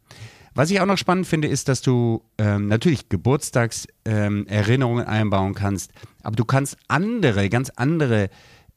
Was 0.55 0.71
ich 0.71 0.81
auch 0.81 0.87
noch 0.87 0.99
spannend 0.99 1.27
finde, 1.27 1.49
ist, 1.49 1.69
dass 1.69 1.81
du 1.81 2.23
ähm, 2.37 2.69
natürlich 2.69 3.09
Geburtstagserinnerungen 3.09 5.05
ähm, 5.05 5.11
einbauen 5.11 5.55
kannst, 5.55 5.93
aber 6.23 6.37
du 6.37 6.45
kannst 6.45 6.77
andere, 6.89 7.49
ganz 7.49 7.71
andere 7.77 8.29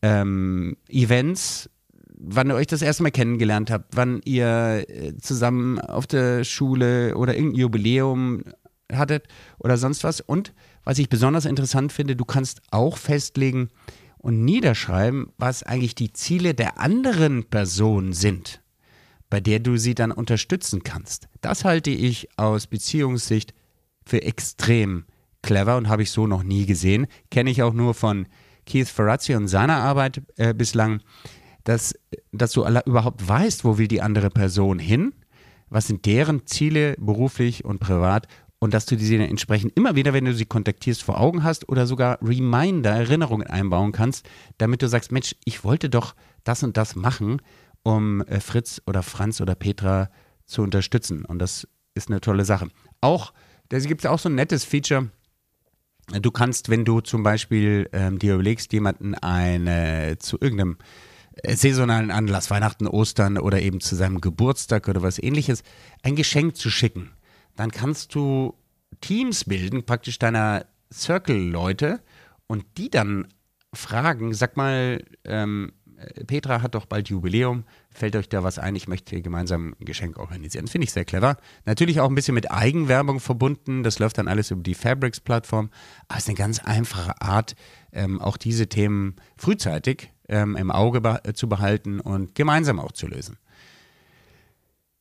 ähm, 0.01 0.77
Events, 0.87 1.69
wann 2.17 2.49
ihr 2.49 2.55
euch 2.55 2.67
das 2.67 2.81
erste 2.81 3.03
Mal 3.03 3.11
kennengelernt 3.11 3.71
habt, 3.71 3.95
wann 3.95 4.21
ihr 4.25 4.85
äh, 4.87 5.17
zusammen 5.17 5.79
auf 5.79 6.07
der 6.07 6.43
Schule 6.43 7.15
oder 7.15 7.35
irgendein 7.35 7.59
Jubiläum 7.59 8.43
hattet 8.91 9.27
oder 9.59 9.77
sonst 9.77 10.03
was. 10.03 10.21
Und 10.21 10.53
was 10.83 10.99
ich 10.99 11.09
besonders 11.09 11.45
interessant 11.45 11.91
finde, 11.91 12.15
du 12.15 12.25
kannst 12.25 12.61
auch 12.71 12.97
festlegen 12.97 13.69
und 14.17 14.43
niederschreiben, 14.45 15.27
was 15.37 15.63
eigentlich 15.63 15.95
die 15.95 16.13
Ziele 16.13 16.53
der 16.53 16.79
anderen 16.79 17.45
Person 17.45 18.13
sind 18.13 18.61
bei 19.29 19.39
der 19.39 19.59
du 19.59 19.77
sie 19.77 19.95
dann 19.95 20.11
unterstützen 20.11 20.83
kannst. 20.83 21.27
Das 21.41 21.65
halte 21.65 21.89
ich 21.89 22.29
aus 22.37 22.67
Beziehungssicht 22.67 23.53
für 24.05 24.21
extrem 24.21 25.05
clever 25.41 25.77
und 25.77 25.89
habe 25.89 26.03
ich 26.03 26.11
so 26.11 26.27
noch 26.27 26.43
nie 26.43 26.65
gesehen. 26.65 27.07
Kenne 27.31 27.51
ich 27.51 27.61
auch 27.63 27.73
nur 27.73 27.93
von 27.93 28.27
Keith 28.65 28.87
Ferrazzi 28.87 29.35
und 29.35 29.47
seiner 29.47 29.77
Arbeit 29.77 30.21
äh, 30.37 30.53
bislang, 30.53 31.01
dass, 31.65 31.93
dass 32.31 32.53
du 32.53 32.65
überhaupt 32.65 33.27
weißt, 33.27 33.65
wo 33.65 33.77
will 33.77 33.89
die 33.89 34.01
andere 34.01 34.29
Person 34.29 34.79
hin, 34.79 35.13
was 35.69 35.87
sind 35.87 36.05
deren 36.05 36.47
Ziele 36.47 36.95
beruflich 36.97 37.65
und 37.65 37.79
privat 37.79 38.27
und 38.59 38.73
dass 38.73 38.85
du 38.85 38.95
diese 38.95 39.17
entsprechend 39.17 39.75
immer 39.75 39.95
wieder, 39.95 40.13
wenn 40.13 40.25
du 40.25 40.33
sie 40.33 40.45
kontaktierst, 40.45 41.03
vor 41.03 41.19
Augen 41.19 41.43
hast 41.43 41.67
oder 41.67 41.85
sogar 41.85 42.17
Reminder, 42.21 42.91
Erinnerungen 42.91 43.47
einbauen 43.47 43.91
kannst, 43.91 44.27
damit 44.57 44.81
du 44.81 44.87
sagst, 44.87 45.11
Mensch, 45.11 45.35
ich 45.43 45.63
wollte 45.63 45.89
doch 45.89 46.15
das 46.45 46.63
und 46.63 46.77
das 46.77 46.95
machen 46.95 47.41
um 47.85 48.21
äh, 48.21 48.39
Fritz 48.39 48.81
oder 48.87 49.03
Franz 49.03 49.39
oder 49.41 49.53
Petra 49.55 50.09
zu 50.45 50.63
unterstützen. 50.63 51.23
Und 51.23 51.39
das 51.39 51.67
ist 51.93 52.09
eine 52.09 52.19
tolle 52.19 52.43
Sache. 52.43 52.69
Auch, 52.99 53.31
da 53.69 53.77
gibt 53.79 54.01
es 54.01 54.09
auch 54.09 54.19
so 54.19 54.27
ein 54.27 54.35
nettes 54.35 54.65
Feature. 54.65 55.09
Du 56.19 56.31
kannst, 56.31 56.69
wenn 56.69 56.83
du 56.83 57.01
zum 57.01 57.23
Beispiel 57.23 57.87
ähm, 57.93 58.17
dir 58.17 58.33
überlegst, 58.33 58.73
jemanden 58.73 59.13
eine 59.13 60.17
zu 60.19 60.37
irgendeinem 60.41 60.77
saisonalen 61.43 62.11
Anlass, 62.11 62.49
Weihnachten, 62.49 62.87
Ostern 62.87 63.37
oder 63.37 63.61
eben 63.61 63.81
zu 63.81 63.95
seinem 63.95 64.21
Geburtstag 64.21 64.87
oder 64.87 65.01
was 65.01 65.21
ähnliches, 65.21 65.63
ein 66.03 66.15
Geschenk 66.15 66.55
zu 66.55 66.69
schicken, 66.69 67.11
dann 67.55 67.71
kannst 67.71 68.15
du 68.15 68.55
Teams 69.01 69.45
bilden, 69.45 69.85
praktisch 69.85 70.19
deiner 70.19 70.65
Circle-Leute 70.93 72.01
und 72.47 72.65
die 72.77 72.89
dann 72.89 73.27
fragen, 73.73 74.33
sag 74.33 74.55
mal, 74.55 75.03
ähm, 75.25 75.71
Petra 76.27 76.61
hat 76.61 76.75
doch 76.75 76.85
bald 76.85 77.09
Jubiläum. 77.09 77.63
Fällt 77.89 78.15
euch 78.15 78.29
da 78.29 78.43
was 78.43 78.59
ein? 78.59 78.75
Ich 78.75 78.87
möchte 78.87 79.11
hier 79.11 79.21
gemeinsam 79.21 79.75
ein 79.79 79.85
Geschenk 79.85 80.17
organisieren. 80.17 80.67
Finde 80.67 80.85
ich 80.85 80.91
sehr 80.91 81.05
clever. 81.05 81.37
Natürlich 81.65 81.99
auch 82.01 82.09
ein 82.09 82.15
bisschen 82.15 82.35
mit 82.35 82.51
Eigenwerbung 82.51 83.19
verbunden. 83.19 83.83
Das 83.83 83.99
läuft 83.99 84.17
dann 84.17 84.27
alles 84.27 84.51
über 84.51 84.61
die 84.61 84.73
Fabrics-Plattform. 84.73 85.69
Aber 86.07 86.17
es 86.17 86.25
ist 86.25 86.29
eine 86.29 86.37
ganz 86.37 86.59
einfache 86.59 87.21
Art, 87.21 87.55
ähm, 87.93 88.21
auch 88.21 88.37
diese 88.37 88.67
Themen 88.67 89.15
frühzeitig 89.37 90.11
ähm, 90.27 90.55
im 90.55 90.71
Auge 90.71 91.01
be 91.01 91.21
zu 91.33 91.49
behalten 91.49 91.99
und 91.99 92.35
gemeinsam 92.35 92.79
auch 92.79 92.91
zu 92.91 93.07
lösen. 93.07 93.37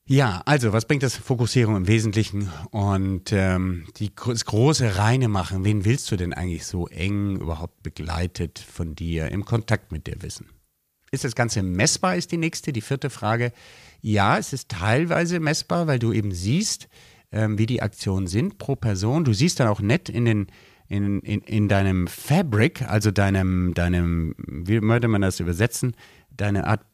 Ja, 0.06 0.42
also 0.44 0.74
was 0.74 0.84
bringt 0.84 1.02
das 1.02 1.16
Fokussierung 1.16 1.76
im 1.76 1.86
Wesentlichen 1.86 2.50
und 2.70 3.32
ähm, 3.32 3.86
die, 3.96 4.12
das 4.14 4.44
große 4.44 4.98
Reine 4.98 5.28
machen? 5.28 5.64
Wen 5.64 5.86
willst 5.86 6.10
du 6.10 6.16
denn 6.16 6.34
eigentlich 6.34 6.66
so 6.66 6.88
eng 6.88 7.36
überhaupt 7.36 7.82
begleitet 7.82 8.58
von 8.58 8.94
dir, 8.94 9.30
im 9.30 9.46
Kontakt 9.46 9.92
mit 9.92 10.06
dir 10.06 10.16
wissen? 10.20 10.50
Ist 11.10 11.24
das 11.24 11.34
Ganze 11.34 11.62
messbar, 11.62 12.16
ist 12.16 12.32
die 12.32 12.36
nächste, 12.36 12.74
die 12.74 12.82
vierte 12.82 13.08
Frage. 13.08 13.52
Ja, 14.02 14.36
es 14.36 14.52
ist 14.52 14.68
teilweise 14.68 15.40
messbar, 15.40 15.86
weil 15.86 15.98
du 15.98 16.12
eben 16.12 16.32
siehst, 16.32 16.88
ähm, 17.32 17.56
wie 17.56 17.66
die 17.66 17.80
Aktionen 17.80 18.26
sind 18.26 18.58
pro 18.58 18.76
Person. 18.76 19.24
Du 19.24 19.32
siehst 19.32 19.58
dann 19.58 19.68
auch 19.68 19.80
nett 19.80 20.10
in 20.10 20.26
den 20.26 20.48
in, 20.88 21.20
in, 21.20 21.40
in 21.40 21.68
deinem 21.68 22.06
Fabric, 22.06 22.82
also 22.82 23.10
deinem, 23.10 23.74
deinem, 23.74 24.34
wie 24.38 24.82
würde 24.82 25.08
man 25.08 25.22
das 25.22 25.40
übersetzen, 25.40 25.96
deine 26.30 26.66
Art 26.66 26.84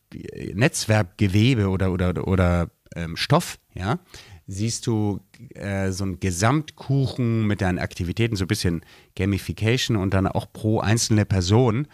Netzwerkgewebe 0.55 1.69
oder, 1.69 1.93
oder, 1.93 2.27
oder 2.27 2.71
ähm, 2.97 3.17
Stoff, 3.17 3.59
ja, 3.75 4.01
siehst 4.47 4.87
du 4.87 5.21
äh, 5.55 5.93
so 5.93 6.05
einen 6.05 6.21
Gesamtkuchen 6.21 7.47
mit 7.47 7.61
deinen 7.61 7.79
Aktivitäten, 7.79 8.37
so 8.37 8.45
ein 8.45 8.49
bisschen 8.49 8.81
Gamification 9.17 9.97
und 9.97 10.13
dann 10.13 10.27
auch 10.27 10.53
pro 10.53 10.81
einzelne 10.81 11.25
Person. 11.25 11.87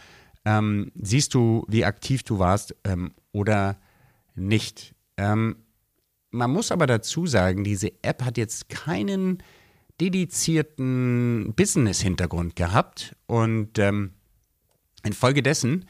Ähm, 0.45 0.93
siehst 0.95 1.35
du, 1.35 1.67
wie 1.69 1.85
aktiv 1.85 2.23
du 2.23 2.39
warst 2.39 2.75
ähm, 2.85 3.13
oder 3.33 3.77
nicht. 4.35 4.95
Ähm, 5.19 5.57
man 6.31 6.51
muss 6.51 6.73
aber 6.73 6.87
dazu 6.87 7.27
sagen, 7.27 7.65
diese 7.65 7.93
App 8.03 8.25
hat 8.25 8.39
jetzt 8.39 8.69
keinen 8.69 9.43
dedizierten 10.01 11.55
Business-Hintergrund 11.55 12.57
gehabt 12.57 13.17
und 13.27 13.79
ähm, 13.79 14.13
infolgedessen 15.05 15.87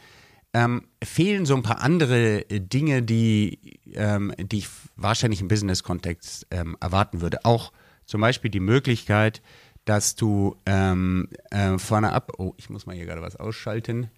ähm, 0.57 0.85
fehlen 1.05 1.45
so 1.45 1.55
ein 1.55 1.63
paar 1.63 1.83
andere 1.83 2.45
Dinge, 2.45 3.03
die, 3.03 3.79
ähm, 3.93 4.33
die 4.39 4.59
ich 4.59 4.69
wahrscheinlich 4.97 5.41
im 5.41 5.49
Business-Kontext 5.49 6.47
ähm, 6.51 6.77
erwarten 6.81 7.21
würde. 7.21 7.45
Auch 7.45 7.73
zum 8.07 8.23
Beispiel 8.23 8.51
die 8.51 8.61
Möglichkeit, 8.61 9.43
dass 9.85 10.15
du 10.15 10.57
ähm, 10.65 11.29
äh, 11.51 11.77
vorne 11.79 12.13
ab, 12.13 12.33
oh, 12.39 12.55
ich 12.57 12.71
muss 12.71 12.87
mal 12.87 12.97
hier 12.97 13.05
gerade 13.05 13.21
was 13.21 13.37
ausschalten, 13.37 14.11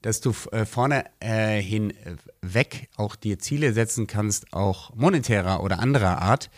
dass 0.00 0.20
du 0.20 0.34
äh, 0.50 0.64
vorne 0.64 1.04
äh, 1.20 1.60
hin 1.60 1.92
weg 2.40 2.88
auch 2.96 3.14
dir 3.14 3.38
Ziele 3.38 3.74
setzen 3.74 4.06
kannst, 4.06 4.52
auch 4.52 4.94
monetärer 4.94 5.62
oder 5.62 5.78
anderer 5.78 6.22
Art, 6.22 6.50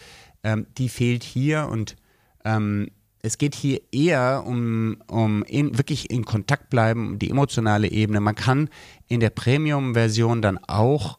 ähm, 0.45 0.67
die 0.79 0.89
fehlt 0.89 1.25
hier 1.25 1.69
und 1.69 1.97
ähm, 2.45 2.89
es 3.23 3.39
geht 3.39 3.55
hier 3.55 3.81
eher 3.91 4.45
um, 4.47 4.99
um 5.07 5.43
in, 5.45 5.79
wirklich 5.79 6.11
in 6.11 6.27
Kontakt 6.27 6.69
bleiben, 6.69 7.19
die 7.19 7.31
emotionale 7.31 7.91
Ebene. 7.91 8.21
Man 8.21 8.35
kann 8.35 8.69
in 9.09 9.21
der 9.21 9.31
Premium-Version 9.31 10.43
dann 10.43 10.59
auch 10.59 11.19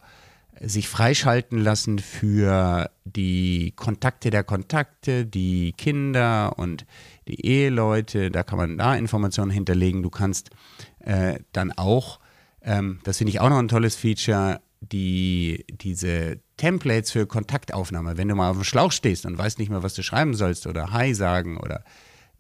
sich 0.62 0.88
freischalten 0.88 1.60
lassen 1.60 2.00
für 2.00 2.90
die 3.04 3.74
Kontakte 3.76 4.30
der 4.30 4.44
Kontakte, 4.44 5.26
die 5.26 5.74
Kinder 5.74 6.58
und 6.58 6.86
die 7.28 7.46
Eheleute. 7.46 8.32
Da 8.32 8.44
kann 8.44 8.58
man 8.60 8.78
da 8.78 8.96
Informationen 8.96 9.52
hinterlegen. 9.52 10.04
Du 10.04 10.10
kannst 10.10 10.52
äh, 11.00 11.40
dann 11.52 11.72
auch, 11.72 12.20
ähm, 12.62 13.00
das 13.04 13.18
finde 13.18 13.32
ich 13.32 13.42
auch 13.42 13.50
noch 13.50 13.60
ein 13.60 13.68
tolles 13.68 13.96
Feature, 13.96 14.62
die, 14.80 15.66
diese 15.70 16.40
Templates 16.58 17.12
für 17.12 17.26
Kontaktaufnahme, 17.26 18.18
wenn 18.18 18.28
du 18.28 18.36
mal 18.36 18.50
auf 18.50 18.58
dem 18.58 18.64
Schlauch 18.64 18.92
stehst 18.92 19.26
und 19.26 19.38
weißt 19.38 19.60
nicht 19.60 19.70
mehr, 19.70 19.84
was 19.84 19.94
du 19.94 20.04
schreiben 20.04 20.34
sollst 20.34 20.68
oder 20.68 20.92
Hi 20.92 21.14
sagen 21.14 21.58
oder 21.58 21.84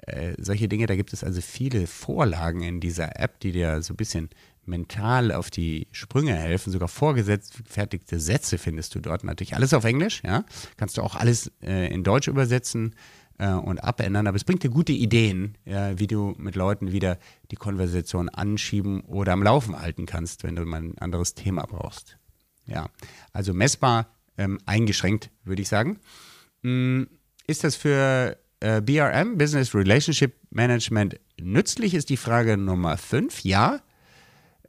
äh, 0.05 0.33
solche 0.37 0.67
Dinge, 0.67 0.85
da 0.85 0.95
gibt 0.95 1.13
es 1.13 1.23
also 1.23 1.41
viele 1.41 1.87
Vorlagen 1.87 2.61
in 2.61 2.79
dieser 2.79 3.19
App, 3.19 3.39
die 3.39 3.51
dir 3.51 3.81
so 3.81 3.93
ein 3.93 3.97
bisschen 3.97 4.29
mental 4.65 5.31
auf 5.31 5.49
die 5.49 5.87
Sprünge 5.91 6.35
helfen. 6.35 6.71
Sogar 6.71 6.87
vorgefertigte 6.87 8.19
Sätze 8.19 8.57
findest 8.57 8.95
du 8.95 8.99
dort 8.99 9.23
natürlich. 9.23 9.55
Alles 9.55 9.73
auf 9.73 9.83
Englisch, 9.83 10.21
ja. 10.23 10.43
Kannst 10.77 10.97
du 10.97 11.01
auch 11.01 11.15
alles 11.15 11.51
äh, 11.61 11.93
in 11.93 12.03
Deutsch 12.03 12.27
übersetzen 12.27 12.95
äh, 13.37 13.49
und 13.49 13.83
abändern. 13.83 14.27
Aber 14.27 14.37
es 14.37 14.43
bringt 14.43 14.63
dir 14.63 14.69
gute 14.69 14.93
Ideen, 14.93 15.57
ja, 15.65 15.97
wie 15.99 16.07
du 16.07 16.33
mit 16.37 16.55
Leuten 16.55 16.91
wieder 16.91 17.17
die 17.51 17.55
Konversation 17.55 18.29
anschieben 18.29 19.01
oder 19.01 19.33
am 19.33 19.43
Laufen 19.43 19.79
halten 19.79 20.05
kannst, 20.05 20.43
wenn 20.43 20.55
du 20.55 20.65
mal 20.65 20.81
ein 20.81 20.97
anderes 20.97 21.33
Thema 21.33 21.65
brauchst. 21.65 22.17
Ja, 22.65 22.89
also 23.33 23.53
messbar 23.53 24.07
ähm, 24.37 24.59
eingeschränkt, 24.65 25.29
würde 25.43 25.61
ich 25.61 25.67
sagen. 25.67 25.99
Hm, 26.63 27.07
ist 27.47 27.63
das 27.63 27.75
für 27.75 28.37
äh, 28.59 28.81
BRM, 28.81 29.37
Business 29.37 29.75
Relationship 29.75 30.35
Management, 30.49 31.19
nützlich, 31.39 31.93
ist 31.93 32.09
die 32.09 32.17
Frage 32.17 32.57
Nummer 32.57 32.97
5. 32.97 33.43
Ja, 33.43 33.81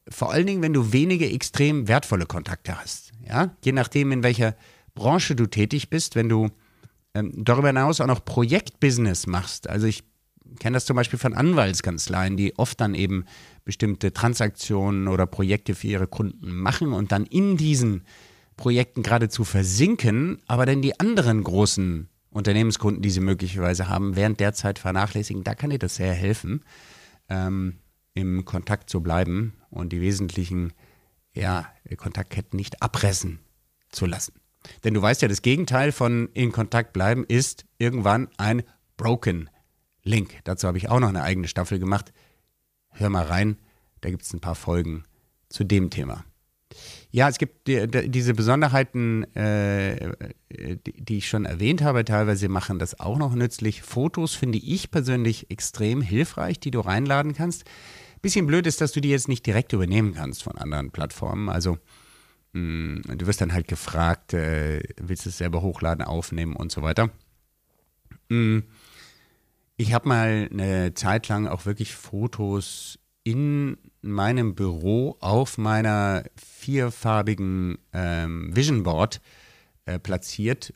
vor 0.09 0.33
allen 0.33 0.47
Dingen, 0.47 0.63
wenn 0.63 0.73
du 0.73 0.93
wenige 0.93 1.31
extrem 1.31 1.89
wertvolle 1.89 2.27
Kontakte 2.27 2.79
hast. 2.79 3.13
Ja? 3.27 3.57
Je 3.65 3.73
nachdem, 3.73 4.13
in 4.13 4.23
welcher 4.23 4.55
Branche 4.95 5.35
du 5.35 5.47
tätig 5.47 5.91
bist, 5.91 6.15
wenn 6.15 6.29
du 6.29 6.51
ähm, 7.15 7.33
darüber 7.37 7.69
hinaus 7.69 8.01
auch 8.01 8.07
noch 8.07 8.25
Projektbusiness 8.25 9.27
machst. 9.27 9.69
Also 9.69 9.87
ich 9.87 10.05
kenne 10.59 10.75
das 10.75 10.87
zum 10.87 10.97
Beispiel 10.97 11.19
von 11.19 11.35
Anwaltskanzleien, 11.35 12.37
die 12.37 12.57
oft 12.59 12.81
dann 12.81 12.95
eben 12.95 13.25
bestimmte 13.65 14.13
Transaktionen 14.13 15.09
oder 15.09 15.27
Projekte 15.27 15.75
für 15.75 15.89
ihre 15.89 16.07
Kunden 16.07 16.57
machen 16.57 16.93
und 16.93 17.13
dann 17.13 17.25
in 17.25 17.57
diesen 17.57 18.03
Projekten 18.57 19.03
geradezu 19.03 19.45
versinken, 19.45 20.41
aber 20.47 20.67
dann 20.67 20.83
die 20.83 20.99
anderen 20.99 21.43
großen 21.45 22.09
Unternehmenskunden, 22.31 23.03
die 23.03 23.11
sie 23.11 23.21
möglicherweise 23.21 23.89
haben, 23.89 24.17
während 24.17 24.41
der 24.41 24.53
Zeit 24.53 24.79
vernachlässigen. 24.79 25.45
Da 25.45 25.55
kann 25.55 25.71
dir 25.71 25.79
das 25.79 25.97
sehr 25.97 26.13
helfen, 26.13 26.63
ähm, 27.29 27.79
im 28.15 28.45
Kontakt 28.45 28.89
zu 28.89 29.03
bleiben 29.03 29.55
und 29.71 29.93
die 29.93 30.01
wesentlichen 30.01 30.73
ja, 31.35 31.67
Kontaktketten 31.97 32.57
nicht 32.57 32.83
abressen 32.83 33.41
zu 33.91 34.07
lassen. 34.07 34.35
Denn 34.85 34.95
du 34.95 35.03
weißt 35.03 35.23
ja, 35.23 35.29
das 35.29 35.43
Gegenteil 35.43 35.93
von 35.93 36.29
in 36.33 36.51
Kontakt 36.51 36.93
bleiben 36.93 37.25
ist 37.29 37.67
irgendwann 37.79 38.29
ein 38.37 38.63
Broken 38.97 39.51
Link. 40.07 40.39
Dazu 40.45 40.67
habe 40.69 40.79
ich 40.79 40.89
auch 40.89 41.01
noch 41.01 41.09
eine 41.09 41.23
eigene 41.23 41.49
Staffel 41.49 41.79
gemacht. 41.79 42.13
Hör 42.91 43.11
mal 43.11 43.25
rein, 43.25 43.59
da 44.01 44.11
gibt 44.11 44.23
es 44.23 44.33
ein 44.33 44.41
paar 44.41 44.55
Folgen 44.55 45.05
zu 45.49 45.65
dem 45.65 45.91
Thema. 45.91 46.25
Ja, 47.11 47.29
es 47.29 47.39
gibt 47.39 47.69
die, 47.69 47.87
die, 47.87 48.11
diese 48.11 48.35
Besonderheiten, 48.35 49.25
äh, 49.35 50.13
die, 50.51 50.93
die, 50.93 51.19
ich 51.19 51.29
schon 51.29 51.45
erwähnt 51.45 51.83
habe. 51.83 52.05
Teilweise 52.05 52.49
machen 52.49 52.79
das 52.79 53.01
auch 53.01 53.19
noch 53.19 53.35
nützlich. 53.35 53.83
Fotos 53.83 54.35
finde 54.35 54.59
ich 54.59 54.91
persönlich 54.91 55.51
extrem 55.51 56.03
hilfreich, 56.03 56.61
die 56.61 56.71
du 56.71 56.81
reinladen 56.81 57.35
kannst. 57.35 57.65
Bisschen 58.23 58.47
blöd 58.47 58.67
ist, 58.67 58.81
dass 58.81 58.93
du 58.93 59.01
die 59.01 59.11
jetzt 59.11 59.29
nicht 59.29 59.47
direkt 59.47 59.73
übernehmen 59.73 60.15
kannst 60.15 60.43
von 60.43 60.59
anderen 60.59 60.91
Plattformen. 60.91 61.49
Also 61.49 61.79
mh, 62.53 62.61
mm, 62.61 63.19
du 63.19 63.27
wirst 63.27 63.41
dann 63.41 63.53
halt 63.53 63.69
gefragt, 63.69 64.35
äh, 64.35 64.83
willst 65.01 65.25
du 65.25 65.31
es 65.31 65.39
selber 65.39 65.63
hochladen, 65.63 66.05
aufnehmen 66.05 66.55
und 66.57 66.73
so 66.73 66.83
weiter. 66.83 67.11
Mh, 68.29 68.37
mm, 68.37 68.63
ich 69.77 69.93
habe 69.93 70.09
mal 70.09 70.49
eine 70.51 70.95
Zeit 70.95 71.29
lang 71.29 71.47
auch 71.47 71.67
wirklich 71.67 71.95
Fotos 71.95 72.99
in 73.25 73.77
meinem 74.03 74.55
Büro 74.55 75.17
auf 75.21 75.59
meiner 75.59 76.25
vierfarbigen 76.37 77.79
ähm, 77.93 78.55
Vision 78.55 78.85
Board 78.85 79.21
äh, 79.85 79.99
platziert. 79.99 80.73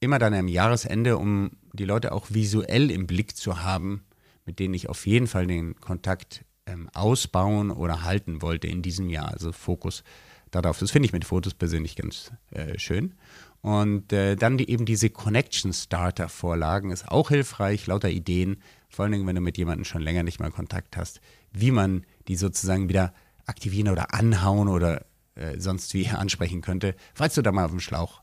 Immer 0.00 0.18
dann 0.18 0.32
am 0.34 0.48
Jahresende, 0.48 1.18
um 1.18 1.50
die 1.72 1.84
Leute 1.84 2.12
auch 2.12 2.26
visuell 2.30 2.90
im 2.90 3.06
Blick 3.06 3.36
zu 3.36 3.62
haben, 3.62 4.04
mit 4.46 4.58
denen 4.58 4.74
ich 4.74 4.88
auf 4.88 5.06
jeden 5.06 5.26
Fall 5.26 5.46
den 5.46 5.78
Kontakt 5.80 6.44
ähm, 6.66 6.88
ausbauen 6.94 7.70
oder 7.70 8.04
halten 8.04 8.40
wollte 8.40 8.68
in 8.68 8.82
diesem 8.82 9.10
Jahr. 9.10 9.28
Also 9.28 9.52
Fokus 9.52 10.02
darauf. 10.50 10.78
Das 10.78 10.90
finde 10.90 11.06
ich 11.06 11.12
mit 11.12 11.24
Fotos 11.24 11.54
persönlich 11.54 11.96
ganz 11.96 12.32
äh, 12.50 12.78
schön. 12.78 13.14
Und 13.62 14.12
äh, 14.12 14.36
dann 14.36 14.56
die, 14.56 14.70
eben 14.70 14.86
diese 14.86 15.10
Connection 15.10 15.72
Starter 15.72 16.28
Vorlagen 16.28 16.90
ist 16.90 17.08
auch 17.08 17.28
hilfreich, 17.28 17.86
lauter 17.86 18.08
Ideen, 18.08 18.62
vor 18.88 19.04
allen 19.04 19.12
Dingen, 19.12 19.26
wenn 19.26 19.36
du 19.36 19.42
mit 19.42 19.58
jemandem 19.58 19.84
schon 19.84 20.02
länger 20.02 20.22
nicht 20.22 20.40
mal 20.40 20.50
Kontakt 20.50 20.96
hast, 20.96 21.20
wie 21.52 21.70
man 21.70 22.04
die 22.26 22.36
sozusagen 22.36 22.88
wieder 22.88 23.12
aktivieren 23.46 23.88
oder 23.88 24.14
anhauen 24.14 24.68
oder 24.68 25.04
äh, 25.34 25.58
sonst 25.58 25.92
wie 25.94 26.08
ansprechen 26.08 26.62
könnte, 26.62 26.94
falls 27.14 27.34
du 27.34 27.42
da 27.42 27.52
mal 27.52 27.64
auf 27.64 27.70
dem 27.70 27.80
Schlauch 27.80 28.22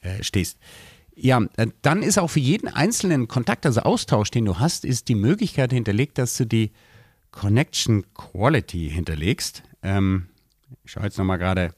äh, 0.00 0.22
stehst. 0.22 0.58
Ja, 1.14 1.42
äh, 1.56 1.66
dann 1.82 2.02
ist 2.04 2.18
auch 2.18 2.28
für 2.30 2.40
jeden 2.40 2.68
einzelnen 2.68 3.26
Kontakt, 3.26 3.66
also 3.66 3.80
Austausch, 3.80 4.30
den 4.30 4.44
du 4.44 4.58
hast, 4.60 4.84
ist 4.84 5.08
die 5.08 5.16
Möglichkeit 5.16 5.72
hinterlegt, 5.72 6.18
dass 6.18 6.36
du 6.36 6.46
die 6.46 6.70
Connection 7.32 8.04
Quality 8.14 8.90
hinterlegst. 8.90 9.64
Ähm, 9.82 10.28
ich 10.84 10.92
schaue 10.92 11.04
jetzt 11.04 11.18
nochmal 11.18 11.38
gerade 11.38 11.74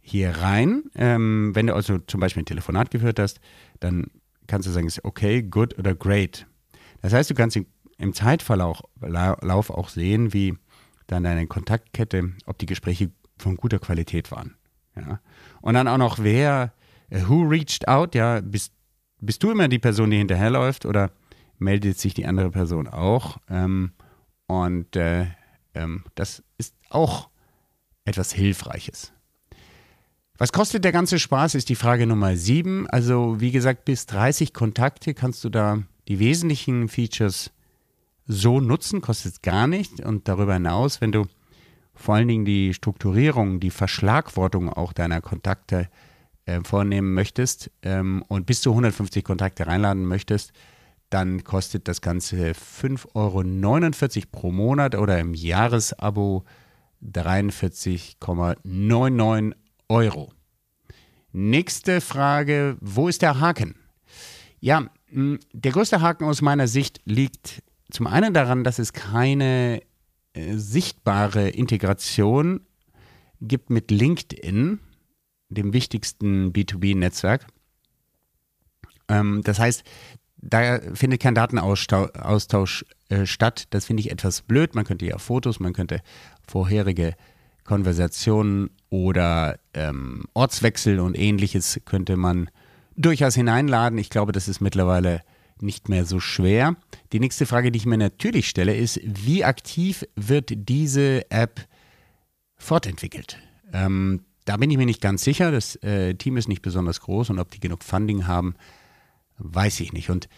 hier 0.00 0.36
rein. 0.36 0.84
Ähm, 0.94 1.52
wenn 1.54 1.66
du 1.66 1.74
also 1.74 1.98
zum 1.98 2.20
Beispiel 2.20 2.42
ein 2.42 2.46
Telefonat 2.46 2.90
geführt 2.90 3.18
hast, 3.18 3.40
dann 3.80 4.06
kannst 4.46 4.68
du 4.68 4.72
sagen, 4.72 4.88
okay, 5.02 5.42
good 5.42 5.78
oder 5.78 5.94
great. 5.94 6.46
Das 7.00 7.12
heißt, 7.12 7.30
du 7.30 7.34
kannst 7.34 7.58
im 7.98 8.12
Zeitverlauf 8.12 9.70
auch 9.70 9.88
sehen, 9.88 10.32
wie 10.32 10.54
dann 11.06 11.24
deine 11.24 11.46
Kontaktkette, 11.46 12.32
ob 12.46 12.58
die 12.58 12.66
Gespräche 12.66 13.10
von 13.38 13.56
guter 13.56 13.78
Qualität 13.78 14.30
waren. 14.30 14.56
Ja. 14.96 15.20
Und 15.60 15.74
dann 15.74 15.88
auch 15.88 15.98
noch, 15.98 16.18
wer, 16.18 16.72
äh, 17.10 17.22
who 17.26 17.42
reached 17.42 17.88
out, 17.88 18.14
ja, 18.14 18.40
bist, 18.40 18.72
bist 19.20 19.42
du 19.42 19.50
immer 19.50 19.68
die 19.68 19.78
Person, 19.78 20.10
die 20.10 20.18
hinterherläuft 20.18 20.86
oder 20.86 21.10
meldet 21.58 21.98
sich 21.98 22.14
die 22.14 22.26
andere 22.26 22.50
Person 22.50 22.88
auch? 22.88 23.38
Ähm, 23.48 23.92
und 24.46 24.96
äh, 24.96 25.26
ähm, 25.74 26.04
das 26.14 26.42
ist 26.58 26.74
auch 26.90 27.28
etwas 28.04 28.32
Hilfreiches. 28.32 29.12
Was 30.36 30.52
kostet 30.52 30.84
der 30.84 30.92
ganze 30.92 31.18
Spaß, 31.18 31.54
ist 31.54 31.68
die 31.68 31.76
Frage 31.76 32.06
Nummer 32.06 32.36
sieben. 32.36 32.88
Also 32.90 33.40
wie 33.40 33.52
gesagt, 33.52 33.84
bis 33.84 34.06
30 34.06 34.52
Kontakte 34.52 35.14
kannst 35.14 35.44
du 35.44 35.48
da 35.48 35.82
die 36.08 36.18
wesentlichen 36.18 36.88
Features 36.88 37.50
so 38.26 38.60
nutzen, 38.60 39.00
kostet 39.00 39.42
gar 39.42 39.66
nicht. 39.66 40.00
Und 40.00 40.28
darüber 40.28 40.54
hinaus, 40.54 41.00
wenn 41.00 41.12
du 41.12 41.26
vor 41.94 42.16
allen 42.16 42.28
Dingen 42.28 42.44
die 42.44 42.74
Strukturierung, 42.74 43.60
die 43.60 43.70
Verschlagwortung 43.70 44.68
auch 44.68 44.92
deiner 44.92 45.20
Kontakte 45.20 45.88
äh, 46.46 46.60
vornehmen 46.64 47.14
möchtest 47.14 47.70
ähm, 47.82 48.24
und 48.28 48.46
bis 48.46 48.60
zu 48.60 48.70
150 48.70 49.22
Kontakte 49.22 49.66
reinladen 49.66 50.04
möchtest, 50.04 50.52
dann 51.10 51.44
kostet 51.44 51.86
das 51.86 52.00
Ganze 52.00 52.52
5,49 52.52 53.12
Euro 53.14 54.26
pro 54.32 54.50
Monat 54.50 54.96
oder 54.96 55.20
im 55.20 55.32
Jahresabo 55.32 56.44
43,99 57.04 59.54
Euro. 59.88 60.32
Nächste 61.32 62.00
Frage, 62.00 62.76
wo 62.80 63.08
ist 63.08 63.22
der 63.22 63.40
Haken? 63.40 63.74
Ja, 64.60 64.88
der 65.10 65.72
größte 65.72 66.00
Haken 66.00 66.24
aus 66.24 66.42
meiner 66.42 66.68
Sicht 66.68 67.00
liegt 67.04 67.64
zum 67.90 68.06
einen 68.06 68.32
daran, 68.32 68.62
dass 68.64 68.78
es 68.78 68.92
keine 68.92 69.82
äh, 70.32 70.54
sichtbare 70.54 71.50
Integration 71.50 72.60
gibt 73.40 73.70
mit 73.70 73.90
LinkedIn, 73.90 74.78
dem 75.48 75.72
wichtigsten 75.72 76.52
B2B-Netzwerk. 76.52 77.48
Ähm, 79.08 79.42
das 79.44 79.58
heißt, 79.58 79.82
da 80.48 80.80
findet 80.94 81.20
kein 81.20 81.34
Datenaustausch 81.34 82.84
äh, 83.08 83.26
statt. 83.26 83.66
Das 83.70 83.86
finde 83.86 84.00
ich 84.02 84.10
etwas 84.10 84.42
blöd. 84.42 84.74
Man 84.74 84.84
könnte 84.84 85.06
ja 85.06 85.18
Fotos, 85.18 85.60
man 85.60 85.72
könnte 85.72 86.00
vorherige 86.46 87.14
Konversationen 87.64 88.70
oder 88.90 89.58
ähm, 89.72 90.24
Ortswechsel 90.34 91.00
und 91.00 91.18
ähnliches 91.18 91.80
könnte 91.84 92.16
man 92.16 92.50
durchaus 92.96 93.34
hineinladen. 93.34 93.98
Ich 93.98 94.10
glaube, 94.10 94.32
das 94.32 94.48
ist 94.48 94.60
mittlerweile 94.60 95.22
nicht 95.60 95.88
mehr 95.88 96.04
so 96.04 96.20
schwer. 96.20 96.76
Die 97.12 97.20
nächste 97.20 97.46
Frage, 97.46 97.72
die 97.72 97.78
ich 97.78 97.86
mir 97.86 97.96
natürlich 97.96 98.48
stelle, 98.48 98.76
ist, 98.76 99.00
wie 99.02 99.44
aktiv 99.44 100.04
wird 100.14 100.52
diese 100.54 101.30
App 101.30 101.66
fortentwickelt? 102.56 103.38
Ähm, 103.72 104.20
da 104.44 104.58
bin 104.58 104.70
ich 104.70 104.76
mir 104.76 104.86
nicht 104.86 105.00
ganz 105.00 105.24
sicher. 105.24 105.50
Das 105.50 105.76
äh, 105.76 106.14
Team 106.14 106.36
ist 106.36 106.48
nicht 106.48 106.62
besonders 106.62 107.00
groß 107.00 107.30
und 107.30 107.38
ob 107.38 107.50
die 107.50 107.60
genug 107.60 107.82
Funding 107.82 108.26
haben, 108.26 108.56
weiß 109.38 109.80
ich 109.80 109.92
nicht. 109.92 110.10
Und 110.10 110.28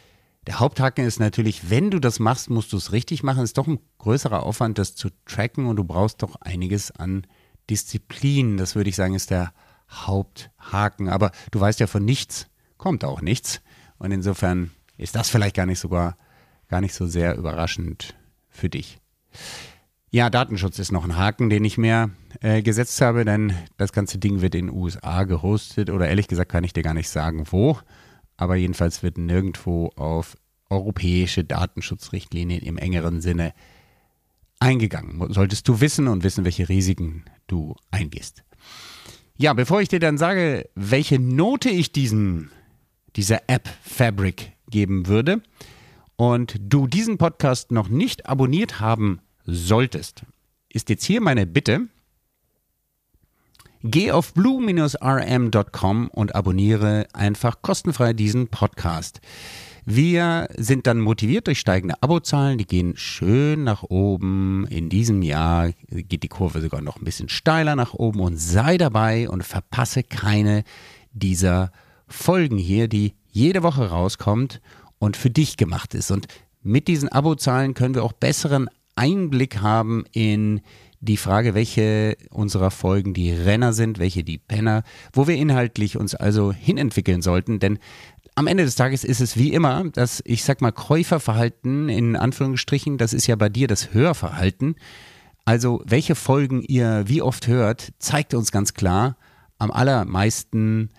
der 0.47 0.61
Haupthaken 0.61 1.05
ist 1.05 1.19
natürlich, 1.19 1.71
wenn 1.71 1.91
du 1.91 2.01
das 2.01 2.19
machst, 2.19 2.51
musst 2.51 2.73
du 2.73 2.77
es 2.77 2.93
richtig 2.93 3.23
machen. 3.23 3.43
Es 3.43 3.51
ist 3.51 3.59
doch 3.59 3.67
ein 3.67 3.81
größerer 3.99 4.43
Aufwand, 4.43 4.79
das 4.79 4.95
zu 4.95 5.09
tracken 5.25 5.67
und 5.67 5.77
du 5.77 5.85
brauchst 5.85 6.23
doch 6.23 6.37
einiges 6.41 6.91
an 6.93 7.27
Disziplin. 7.69 8.57
Das 8.57 8.75
würde 8.75 8.91
ich 8.91 8.97
sagen, 8.97 9.15
ist 9.15 9.31
der 9.31 9.53
Haupthaken. 9.91 11.09
Aber 11.09 11.33
du 11.51 11.61
weißt 11.61 11.81
ja 11.81 11.87
von 11.87 12.05
nichts, 12.05 12.47
kommt 12.77 13.05
auch 13.05 13.23
nichts. 13.23 13.61
Und 13.99 14.13
insofern 14.13 14.71
ist 14.99 15.17
das 15.17 15.29
vielleicht 15.29 15.57
gar 15.57 15.67
nicht 15.67 15.81
sogar 15.81 16.17
gar 16.69 16.81
nicht 16.81 16.95
so 16.95 17.07
sehr 17.07 17.37
überraschend 17.37 18.15
für 18.49 18.69
dich. 18.69 18.99
Ja, 20.11 20.31
Datenschutz 20.31 20.79
ist 20.79 20.93
noch 20.93 21.05
ein 21.05 21.17
Haken, 21.17 21.51
den 21.51 21.65
ich 21.65 21.79
mir 21.79 22.11
äh, 22.41 22.63
gesetzt 22.63 23.01
habe, 23.01 23.25
denn 23.25 23.55
das 23.77 23.93
ganze 23.93 24.19
Ding 24.19 24.41
wird 24.41 24.55
in 24.55 24.67
den 24.67 24.75
USA 24.75 25.25
gehostet 25.25 25.91
oder 25.91 26.09
ehrlich 26.09 26.29
gesagt 26.29 26.51
kann 26.51 26.65
ich 26.65 26.73
dir 26.73 26.83
gar 26.83 26.95
nicht 26.95 27.09
sagen, 27.09 27.45
wo. 27.51 27.79
Aber 28.37 28.57
jedenfalls 28.57 29.03
wird 29.03 29.19
nirgendwo 29.19 29.91
auf 29.97 30.37
europäische 30.69 31.45
Datenschutzrichtlinien 31.45 32.63
im 32.63 32.77
engeren 32.77 33.21
Sinne 33.21 33.55
eingegangen. 34.59 35.33
Solltest 35.33 35.69
du 35.69 35.81
wissen 35.81 36.09
und 36.09 36.25
wissen, 36.25 36.45
welche 36.45 36.69
Risiken 36.69 37.25
du 37.47 37.77
eingehst. 37.91 38.43
Ja, 39.37 39.53
bevor 39.53 39.81
ich 39.81 39.89
dir 39.89 40.01
dann 40.01 40.19
sage, 40.19 40.69
welche 40.75 41.19
Note 41.19 41.69
ich 41.69 41.93
diesen, 41.93 42.51
dieser 43.17 43.49
App 43.49 43.69
Fabric 43.83 44.53
geben 44.71 45.07
würde 45.07 45.43
und 46.17 46.57
du 46.59 46.87
diesen 46.87 47.19
Podcast 47.19 47.71
noch 47.71 47.89
nicht 47.89 48.27
abonniert 48.27 48.81
haben 48.81 49.21
solltest, 49.45 50.23
ist 50.71 50.89
jetzt 50.89 51.05
hier 51.05 51.21
meine 51.21 51.47
Bitte, 51.47 51.89
Geh 53.89 54.11
auf 54.11 54.35
blue-rm.com 54.35 56.09
und 56.09 56.35
abonniere 56.35 57.07
einfach 57.13 57.63
kostenfrei 57.63 58.15
diesen 58.15 58.49
Podcast. 58.49 59.21
Wir 59.85 60.49
sind 60.57 60.89
dann 60.89 60.99
motiviert 60.99 61.47
durch 61.47 61.61
steigende 61.61 62.03
Abozahlen, 62.03 62.59
die 62.59 62.67
gehen 62.67 62.97
schön 62.97 63.63
nach 63.63 63.85
oben. 63.85 64.67
In 64.71 64.89
diesem 64.89 65.23
Jahr 65.23 65.71
geht 65.89 66.25
die 66.25 66.29
Kurve 66.29 66.61
sogar 66.61 66.81
noch 66.81 66.97
ein 66.97 67.05
bisschen 67.05 67.29
steiler 67.29 67.77
nach 67.77 67.95
oben 67.95 68.19
und 68.19 68.39
sei 68.39 68.77
dabei 68.77 69.29
und 69.29 69.45
verpasse 69.45 70.03
keine 70.03 70.65
dieser 71.13 71.71
Folgen 72.09 72.59
hier, 72.59 72.89
die 72.89 73.15
jede 73.31 73.63
Woche 73.63 73.89
rauskommt 73.89 74.61
und 74.99 75.17
für 75.17 75.31
dich 75.31 75.57
gemacht 75.57 75.95
ist. 75.95 76.11
Und 76.11 76.27
mit 76.61 76.89
diesen 76.89 77.09
Abozahlen 77.09 77.75
können 77.75 77.95
wir 77.95 78.03
auch 78.03 78.15
besseren 78.15 78.69
Einblick 78.97 79.61
haben 79.61 80.07
in 80.11 80.61
die 81.01 81.17
Frage, 81.17 81.55
welche 81.55 82.17
unserer 82.31 82.71
Folgen 82.71 83.15
die 83.15 83.33
Renner 83.33 83.73
sind, 83.73 83.99
welche 83.99 84.25
die 84.25 84.39
Penner, 84.39 84.83
wo 85.13 85.27
wir 85.27 85.37
inhaltlich 85.37 85.97
uns 85.97 86.15
also 86.15 86.53
hinentwickeln 86.53 87.23
sollten. 87.23 87.59
Denn 87.59 87.79
am 88.35 88.47
Ende 88.47 88.65
des 88.65 88.75
Tages 88.75 89.05
ist 89.05 89.21
es 89.21 89.37
wie 89.37 89.53
immer, 89.53 89.85
dass 89.93 90.23
ich 90.25 90.45
sag 90.45 90.61
mal 90.61 90.73
Käuferverhalten 90.73 91.89
in 91.89 92.17
Anführungsstrichen, 92.17 92.99
das 92.99 93.13
ist 93.13 93.27
ja 93.27 93.37
bei 93.37 93.49
dir 93.49 93.67
das 93.67 93.95
Hörverhalten. 93.95 94.77
Also 95.45 95.83
welche 95.87 96.15
Folgen 96.15 96.63
ihr 96.63 97.05
wie 97.07 97.23
oft 97.23 97.47
hört, 97.47 97.93
zeigt 97.99 98.35
uns 98.35 98.53
ganz 98.53 98.75
klar 98.75 99.17
am 99.59 99.71
allermeisten 99.71 100.91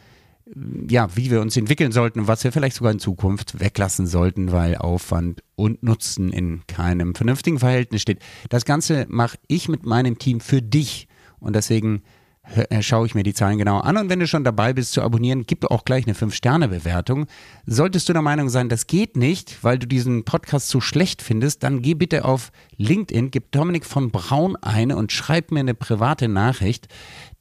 ja, 0.89 1.15
wie 1.15 1.31
wir 1.31 1.41
uns 1.41 1.57
entwickeln 1.57 1.91
sollten 1.91 2.21
und 2.21 2.27
was 2.27 2.43
wir 2.43 2.51
vielleicht 2.51 2.77
sogar 2.77 2.91
in 2.91 2.99
Zukunft 2.99 3.59
weglassen 3.59 4.07
sollten, 4.07 4.51
weil 4.51 4.75
Aufwand 4.75 5.43
und 5.55 5.83
Nutzen 5.83 6.31
in 6.31 6.61
keinem 6.67 7.15
vernünftigen 7.15 7.59
Verhältnis 7.59 8.01
steht. 8.01 8.19
Das 8.49 8.65
Ganze 8.65 9.05
mache 9.09 9.37
ich 9.47 9.67
mit 9.69 9.85
meinem 9.85 10.17
Team 10.17 10.39
für 10.39 10.61
dich 10.61 11.07
und 11.39 11.55
deswegen 11.55 12.03
schaue 12.81 13.05
ich 13.05 13.15
mir 13.15 13.23
die 13.23 13.33
Zahlen 13.33 13.57
genau 13.57 13.79
an. 13.79 13.97
Und 13.97 14.09
wenn 14.09 14.19
du 14.19 14.27
schon 14.27 14.43
dabei 14.43 14.73
bist 14.73 14.93
zu 14.93 15.01
abonnieren, 15.01 15.45
gib 15.45 15.65
auch 15.65 15.85
gleich 15.85 16.05
eine 16.05 16.15
5-Sterne-Bewertung. 16.15 17.27
Solltest 17.65 18.07
du 18.09 18.13
der 18.13 18.21
Meinung 18.21 18.49
sein, 18.49 18.69
das 18.69 18.87
geht 18.87 19.17
nicht, 19.17 19.63
weil 19.63 19.79
du 19.79 19.87
diesen 19.87 20.23
Podcast 20.23 20.69
so 20.69 20.79
schlecht 20.79 21.21
findest, 21.21 21.63
dann 21.63 21.81
geh 21.81 21.93
bitte 21.93 22.25
auf 22.25 22.51
LinkedIn, 22.77 23.31
gib 23.31 23.51
Dominik 23.51 23.85
von 23.85 24.11
Braun 24.11 24.55
eine 24.57 24.95
und 24.95 25.11
schreib 25.11 25.51
mir 25.51 25.59
eine 25.59 25.73
private 25.73 26.27
Nachricht. 26.27 26.87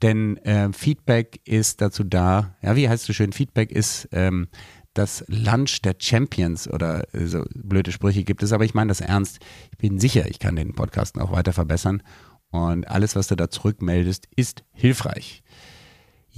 Denn 0.02 0.36
äh, 0.38 0.72
Feedback 0.72 1.40
ist 1.44 1.80
dazu 1.80 2.04
da, 2.04 2.56
ja, 2.62 2.76
wie 2.76 2.88
heißt 2.88 3.08
du 3.08 3.12
schön, 3.12 3.32
Feedback 3.32 3.70
ist 3.72 4.08
ähm, 4.12 4.48
das 4.94 5.24
Lunch 5.28 5.82
der 5.82 5.94
Champions 5.98 6.68
oder 6.68 7.04
so 7.12 7.44
blöde 7.54 7.92
Sprüche 7.92 8.24
gibt 8.24 8.42
es, 8.42 8.52
aber 8.52 8.64
ich 8.64 8.74
meine 8.74 8.88
das 8.88 9.02
ernst. 9.02 9.40
Ich 9.72 9.78
bin 9.78 9.98
sicher, 9.98 10.26
ich 10.28 10.38
kann 10.38 10.56
den 10.56 10.74
Podcast 10.74 11.18
auch 11.20 11.32
weiter 11.32 11.52
verbessern 11.52 12.02
und 12.56 12.88
alles, 12.88 13.16
was 13.16 13.28
du 13.28 13.36
da 13.36 13.50
zurückmeldest, 13.50 14.28
ist 14.34 14.64
hilfreich. 14.72 15.42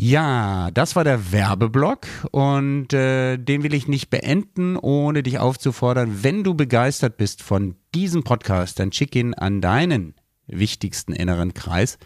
Ja, 0.01 0.71
das 0.71 0.95
war 0.95 1.03
der 1.03 1.33
Werbeblock 1.33 2.07
und 2.31 2.93
äh, 2.93 3.37
den 3.37 3.65
will 3.65 3.75
ich 3.75 3.89
nicht 3.89 4.11
beenden, 4.11 4.77
ohne 4.77 5.25
dich 5.25 5.41
aufzufordern, 5.41 6.23
wenn 6.23 6.45
du 6.45 6.55
begeistert 6.55 7.17
bist 7.17 7.43
von 7.43 7.75
diesem 7.97 8.23
Podcast, 8.23 8.79
dann 8.79 8.93
schick 8.93 9.17
ihn 9.17 9.35
an 9.35 9.61
deinen 9.61 10.15
wichtigsten 10.47 11.13
inneren 11.13 11.53
Kreis, 11.53 11.99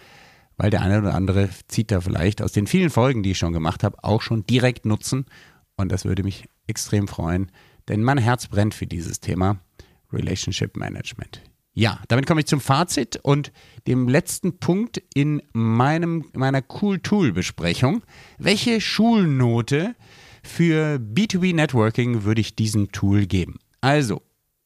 weil 0.57 0.71
der 0.71 0.81
eine 0.81 1.01
oder 1.01 1.15
andere 1.15 1.51
zieht 1.69 1.91
da 1.91 2.01
vielleicht 2.01 2.41
aus 2.41 2.53
den 2.53 2.67
vielen 2.67 2.89
Folgen, 2.89 3.23
die 3.23 3.33
ich 3.33 3.39
schon 3.39 3.53
gemacht 3.53 3.85
habe, 3.85 4.03
auch 4.03 4.23
schon 4.23 4.47
direkt 4.47 4.87
Nutzen 4.87 5.27
und 5.77 5.93
das 5.93 6.07
würde 6.07 6.23
mich 6.23 6.49
extrem 6.67 7.09
freuen, 7.09 7.53
denn 7.89 8.03
mein 8.03 8.17
Herz 8.17 8.47
brennt 8.47 8.73
für 8.73 8.87
dieses 8.87 9.21
Thema 9.21 9.59
Relationship 10.11 10.79
Management. 10.79 11.43
Ja, 11.75 12.01
damit 12.09 12.27
komme 12.27 12.41
ich 12.41 12.47
zum 12.47 12.61
Fazit 12.61 13.19
und 13.23 13.51
dem 13.87 14.07
letzten 14.07 14.59
Punkt 14.59 15.03
in 15.15 15.43
meinem, 15.53 16.27
meiner 16.35 16.63
Cool 16.81 16.99
Tool 16.99 17.33
Besprechung. 17.33 18.03
Welche 18.39 18.81
Schulnote 18.81 19.95
für 20.43 20.97
B2B 20.97 21.55
Networking 21.55 22.25
würde 22.25 22.43
ich 22.43 22.55
diesem 22.55 22.93
Tool 22.93 23.25
geben? 23.25 23.59
Also, 23.81 24.21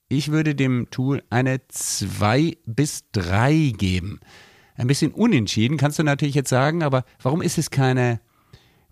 ich 0.09 0.33
würde 0.33 0.57
dem 0.57 0.91
Tool 0.91 1.23
eine 1.31 1.61
2 1.69 2.57
bis 2.67 3.05
3 3.13 3.73
geben. 3.77 4.21
Ein 4.75 4.89
bisschen 4.89 5.13
unentschieden, 5.13 5.79
kannst 5.79 5.99
du 5.99 6.03
natürlich 6.03 6.35
jetzt 6.35 6.51
sagen, 6.51 6.83
aber 6.83 7.05
warum 7.23 7.41
ist 7.41 7.57
es 7.57 7.71
keine 7.71 8.21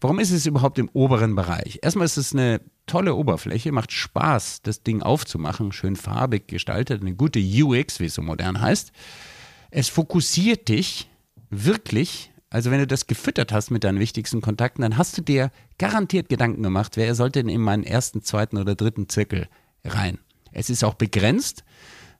Warum 0.04 0.18
ist 0.18 0.32
es 0.32 0.44
überhaupt 0.44 0.78
im 0.78 0.90
oberen 0.92 1.34
Bereich? 1.34 1.78
Erstmal 1.80 2.04
ist 2.04 2.18
es 2.18 2.34
eine 2.34 2.60
tolle 2.84 3.14
Oberfläche, 3.14 3.72
macht 3.72 3.90
Spaß, 3.90 4.60
das 4.60 4.82
Ding 4.82 5.00
aufzumachen, 5.00 5.72
schön 5.72 5.96
farbig 5.96 6.46
gestaltet, 6.46 7.00
eine 7.00 7.14
gute 7.14 7.40
UX, 7.40 8.00
wie 8.00 8.04
es 8.04 8.14
so 8.14 8.20
modern 8.20 8.60
heißt. 8.60 8.92
Es 9.70 9.88
fokussiert 9.88 10.68
dich 10.68 11.08
wirklich, 11.48 12.30
also 12.50 12.70
wenn 12.70 12.80
du 12.80 12.86
das 12.86 13.06
gefüttert 13.06 13.50
hast 13.50 13.70
mit 13.70 13.82
deinen 13.82 13.98
wichtigsten 13.98 14.42
Kontakten, 14.42 14.82
dann 14.82 14.98
hast 14.98 15.16
du 15.16 15.22
dir 15.22 15.50
garantiert 15.78 16.28
Gedanken 16.28 16.62
gemacht, 16.62 16.98
wer 16.98 17.14
sollte 17.14 17.38
denn 17.38 17.48
in 17.48 17.62
meinen 17.62 17.84
ersten, 17.84 18.20
zweiten 18.20 18.58
oder 18.58 18.74
dritten 18.74 19.08
Zirkel 19.08 19.48
rein. 19.86 20.18
Es 20.52 20.68
ist 20.68 20.84
auch 20.84 20.96
begrenzt. 20.96 21.64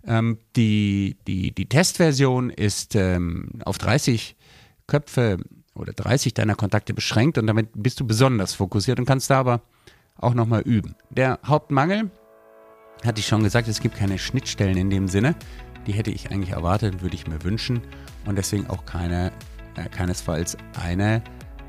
Ähm, 0.07 0.38
die, 0.57 1.18
die, 1.27 1.55
die 1.55 1.68
Testversion 1.68 2.49
ist 2.49 2.97
ähm, 2.97 3.51
auf 3.62 3.77
30 3.77 4.37
Köpfe 4.87 5.37
oder 5.75 5.93
30 5.93 6.35
deiner 6.35 6.55
Kontakte 6.55 6.95
beschränkt 6.95 7.39
und 7.39 7.47
damit 7.47 7.69
bist 7.75 8.01
du 8.01 8.07
besonders 8.07 8.55
fokussiert 8.55 8.99
und 8.99 9.07
kannst 9.07 9.31
da 9.31 9.41
aber 9.41 9.63
auch 10.17 10.35
nochmal 10.35 10.63
üben. 10.63 10.95
Der 11.11 11.39
Hauptmangel, 11.45 12.11
hatte 13.05 13.21
ich 13.21 13.27
schon 13.27 13.43
gesagt, 13.43 13.69
es 13.69 13.81
gibt 13.81 13.97
keine 13.97 14.19
Schnittstellen 14.19 14.77
in 14.77 14.91
dem 14.91 15.09
Sinne. 15.09 15.35
Die 15.87 15.93
hätte 15.93 16.11
ich 16.11 16.31
eigentlich 16.31 16.51
erwartet, 16.51 17.03
würde 17.03 17.15
ich 17.15 17.27
mir 17.27 17.43
wünschen 17.45 17.83
und 18.25 18.37
deswegen 18.37 18.69
auch 18.69 18.87
keine, 18.87 19.33
äh, 19.77 19.89
keinesfalls 19.89 20.57
eine 20.83 21.23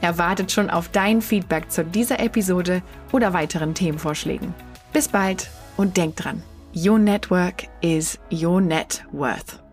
Er 0.01 0.17
wartet 0.17 0.51
schon 0.51 0.69
auf 0.69 0.89
dein 0.89 1.21
Feedback 1.21 1.71
zu 1.71 1.83
dieser 1.83 2.19
Episode 2.19 2.83
oder 3.11 3.33
weiteren 3.33 3.73
Themenvorschlägen. 3.73 4.53
Bis 4.93 5.07
bald 5.07 5.49
und 5.77 5.97
denk 5.97 6.15
dran, 6.15 6.43
your 6.75 6.99
network 6.99 7.63
is 7.81 8.19
your 8.31 8.61
net 8.61 9.03
worth. 9.11 9.64